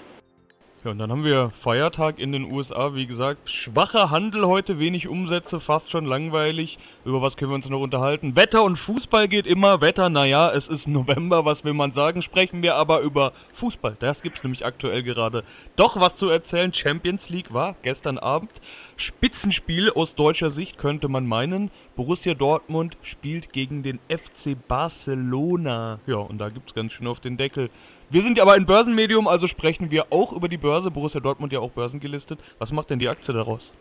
Ja, 0.86 0.92
und 0.92 0.98
dann 0.98 1.12
haben 1.12 1.26
wir 1.26 1.50
Feiertag 1.50 2.20
in 2.20 2.32
den 2.32 2.50
USA, 2.50 2.96
wie 2.96 3.06
gesagt. 3.06 3.50
Schwacher 3.50 4.12
Handel 4.12 4.48
heute, 4.48 4.80
wenig 4.80 5.10
Umsätze, 5.10 5.60
fast 5.60 5.90
schon 5.90 6.06
langweilig. 6.06 6.80
Über 7.04 7.22
was 7.22 7.36
können 7.36 7.52
wir 7.52 7.56
uns 7.56 7.68
noch 7.68 7.82
unterhalten? 7.82 8.38
Wetter 8.38 8.64
und 8.64 8.78
Fußball 8.78 9.28
geht 9.28 9.46
immer. 9.46 9.82
Wetter, 9.82 10.08
naja, 10.08 10.50
es 10.50 10.70
ist 10.70 10.88
November, 10.88 11.44
was 11.44 11.66
will 11.66 11.74
man 11.74 11.92
sagen? 11.92 12.22
Sprechen 12.22 12.62
wir 12.62 12.76
aber 12.76 13.02
über 13.02 13.34
Fußball. 13.52 13.98
Das 14.00 14.22
gibt 14.22 14.38
es 14.38 14.44
nämlich 14.44 14.66
aktuell 14.66 15.04
gerade. 15.04 15.44
Doch 15.76 16.00
was 16.00 16.16
zu 16.16 16.30
erzählen. 16.30 16.74
Champions 16.74 17.28
League 17.28 17.54
war 17.54 17.76
gestern 17.82 18.18
Abend. 18.18 18.52
Spitzenspiel 18.96 19.92
aus 19.92 20.16
deutscher 20.16 20.50
Sicht 20.50 20.78
könnte 20.78 21.10
man 21.10 21.28
meinen. 21.28 21.72
Borussia 21.98 22.36
Dortmund 22.36 22.96
spielt 23.02 23.52
gegen 23.52 23.84
den 23.84 24.00
FC 24.08 24.56
Barcelona. 24.70 26.00
Ja, 26.08 26.20
und 26.20 26.38
da 26.38 26.48
gibt 26.48 26.70
es 26.70 26.74
ganz 26.74 26.94
schön 26.94 27.08
auf 27.08 27.20
den 27.20 27.36
Deckel. 27.36 27.70
Wir 28.12 28.24
sind 28.24 28.40
ja 28.40 28.44
aber 28.44 28.54
ein 28.54 28.66
Börsenmedium, 28.66 29.28
also 29.28 29.46
sprechen 29.46 29.92
wir 29.92 30.08
auch 30.10 30.34
über 30.34 30.48
die 30.48 30.58
Börse. 30.58 30.90
Borussia 30.90 31.22
Dortmund 31.22 31.54
ja 31.54 31.60
auch 31.60 31.70
börsengelistet. 31.70 32.40
Was 32.58 32.72
macht 32.72 32.90
denn 32.90 32.98
die 32.98 33.08
Aktie 33.08 33.36
daraus? 33.36 33.72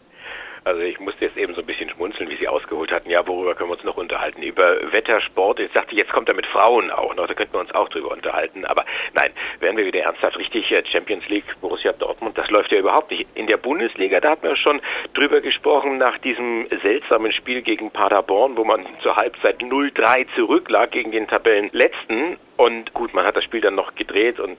Also 0.64 0.83
ich 0.83 1.01
musste 1.01 1.25
jetzt 1.25 1.38
eben 1.38 1.55
so 1.55 1.62
ein 1.62 1.67
bisschen 1.67 1.88
schmunzeln, 1.88 2.29
wie 2.29 2.37
Sie 2.37 2.47
ausgeholt 2.47 2.93
hatten. 2.93 3.09
Ja, 3.09 3.27
worüber 3.27 3.55
können 3.55 3.71
wir 3.71 3.77
uns 3.77 3.85
noch 3.85 3.97
unterhalten? 3.97 4.43
Über 4.43 4.93
Wetter, 4.93 5.23
Sport. 5.23 5.61
Jetzt 5.61 5.75
dachte 5.75 5.93
ich, 5.93 5.97
jetzt 5.97 6.12
kommt 6.12 6.29
er 6.29 6.35
mit 6.35 6.45
Frauen 6.45 6.91
auch 6.91 7.14
noch. 7.14 7.27
Da 7.27 7.33
könnten 7.33 7.55
wir 7.55 7.61
uns 7.61 7.75
auch 7.75 7.88
drüber 7.88 8.11
unterhalten. 8.11 8.67
Aber 8.67 8.85
nein, 9.14 9.31
werden 9.61 9.79
wir 9.79 9.87
wieder 9.87 10.01
ernsthaft 10.01 10.37
richtig 10.37 10.71
äh, 10.73 10.85
Champions 10.85 11.27
League, 11.31 11.47
Borussia 11.62 11.95
Dortmund, 11.95 12.37
das 12.37 12.51
läuft 12.51 12.71
ja 12.71 12.79
überhaupt 12.79 13.11
nicht. 13.11 13.27
In 13.35 13.47
der 13.47 13.57
Bundesliga, 13.57 14.21
da 14.21 14.33
hat 14.33 14.43
man 14.43 14.57
schon 14.57 14.83
drüber 15.14 15.41
gesprochen, 15.41 15.97
nach 15.97 16.19
diesem 16.19 16.67
seltsamen 16.83 17.33
Spiel 17.33 17.62
gegen 17.62 17.91
Paderborn, 17.91 18.59
wo 18.59 18.64
man 18.64 18.85
zur 19.03 19.17
Halbzeit 19.17 19.61
0-3 19.61 20.27
zurücklag 20.37 20.91
gegen 20.91 21.12
den 21.12 21.27
Tabellenletzten 21.29 22.37
und 22.59 22.92
gut, 22.92 23.14
man 23.14 23.25
hat 23.25 23.37
das 23.37 23.44
Spiel 23.44 23.61
dann 23.61 23.77
noch 23.77 23.94
gedreht 23.94 24.40
und 24.40 24.59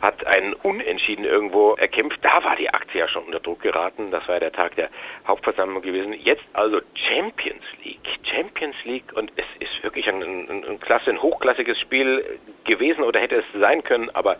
hat 0.00 0.26
einen 0.26 0.54
Unentschieden 0.54 1.26
irgendwo 1.26 1.74
erkämpft. 1.74 2.18
Da 2.22 2.42
war 2.42 2.56
die 2.56 2.70
Aktie 2.70 2.98
ja 2.98 3.08
schon 3.08 3.24
unter 3.24 3.40
Druck 3.40 3.60
geraten. 3.60 4.10
Das 4.10 4.26
war 4.26 4.36
ja 4.36 4.40
der 4.40 4.52
Tag 4.52 4.74
der 4.76 4.88
Hauptversammlung 5.28 5.82
gewesen. 5.82 6.14
Jetzt 6.14 6.46
also 6.54 6.80
Champions 6.94 7.62
League. 7.84 8.00
Champions 8.22 8.76
League 8.84 9.12
und 9.14 9.30
es 9.36 9.44
ist 9.60 9.82
wirklich 9.84 10.08
ein, 10.08 10.22
ein, 10.22 10.64
ein 10.64 10.80
klasse, 10.80 11.10
ein 11.10 11.20
hochklassiges 11.20 11.78
Spiel 11.78 12.24
gewesen 12.64 13.04
oder 13.04 13.20
hätte 13.20 13.36
es 13.36 13.60
sein 13.60 13.84
können, 13.84 14.08
aber 14.14 14.38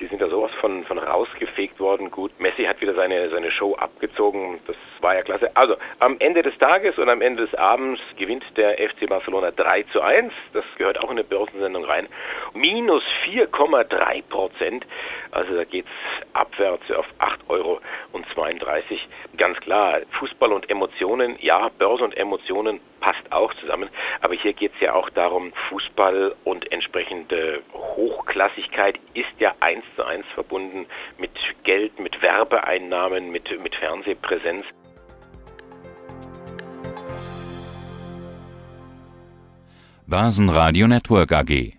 die 0.00 0.06
sind 0.06 0.22
da 0.22 0.28
sowas 0.28 0.52
von, 0.60 0.84
von 0.84 0.98
rausgefegt 0.98 1.80
worden. 1.80 2.10
Gut, 2.10 2.38
Messi 2.38 2.64
hat 2.64 2.80
wieder 2.80 2.94
seine, 2.94 3.28
seine 3.30 3.50
Show 3.50 3.74
abgezogen. 3.74 4.60
Das 4.66 4.76
war 5.00 5.14
ja 5.14 5.22
klasse. 5.22 5.50
Also, 5.54 5.76
am 5.98 6.16
Ende 6.20 6.42
des 6.42 6.56
Tages 6.58 6.98
und 6.98 7.08
am 7.08 7.20
Ende 7.20 7.46
des 7.46 7.54
Abends 7.54 8.00
gewinnt 8.16 8.44
der 8.56 8.74
FC 8.74 9.08
Barcelona 9.08 9.50
3 9.50 9.84
zu 9.84 10.00
1. 10.00 10.32
Das 10.52 10.64
gehört 10.76 10.98
auch 10.98 11.10
in 11.10 11.18
eine 11.18 11.24
Börsensendung 11.24 11.84
rein. 11.84 12.08
Minus 12.54 13.02
4,3 13.24 14.22
Prozent. 14.28 14.86
Also 15.30 15.54
da 15.54 15.64
geht's 15.64 15.88
abwärts 16.32 16.90
auf 16.90 17.06
8,32 17.18 17.48
Euro. 17.48 17.80
Ganz 19.36 19.58
klar, 19.60 20.00
Fußball 20.18 20.52
und 20.52 20.68
Emotionen, 20.70 21.36
ja, 21.40 21.68
Börse 21.78 22.04
und 22.04 22.16
Emotionen 22.16 22.80
passt 23.00 23.30
auch 23.30 23.52
zusammen. 23.54 23.88
Aber 24.20 24.34
hier 24.34 24.52
geht 24.52 24.72
es 24.74 24.80
ja 24.80 24.94
auch 24.94 25.10
darum, 25.10 25.52
Fußball 25.68 26.34
und 26.44 26.70
entsprechende 26.72 27.62
Hochklassigkeit 27.72 28.98
ist 29.14 29.32
ja 29.38 29.54
eins 29.60 29.84
zu 29.96 30.04
eins 30.04 30.26
verbunden 30.34 30.86
mit 31.18 31.30
Geld, 31.64 31.98
mit 32.00 32.20
Werbeeinnahmen, 32.22 33.30
mit, 33.30 33.62
mit 33.62 33.74
Fernsehpräsenz. 33.74 34.64
Börsenradio 40.06 40.86
Network 40.86 41.32
AG 41.32 41.78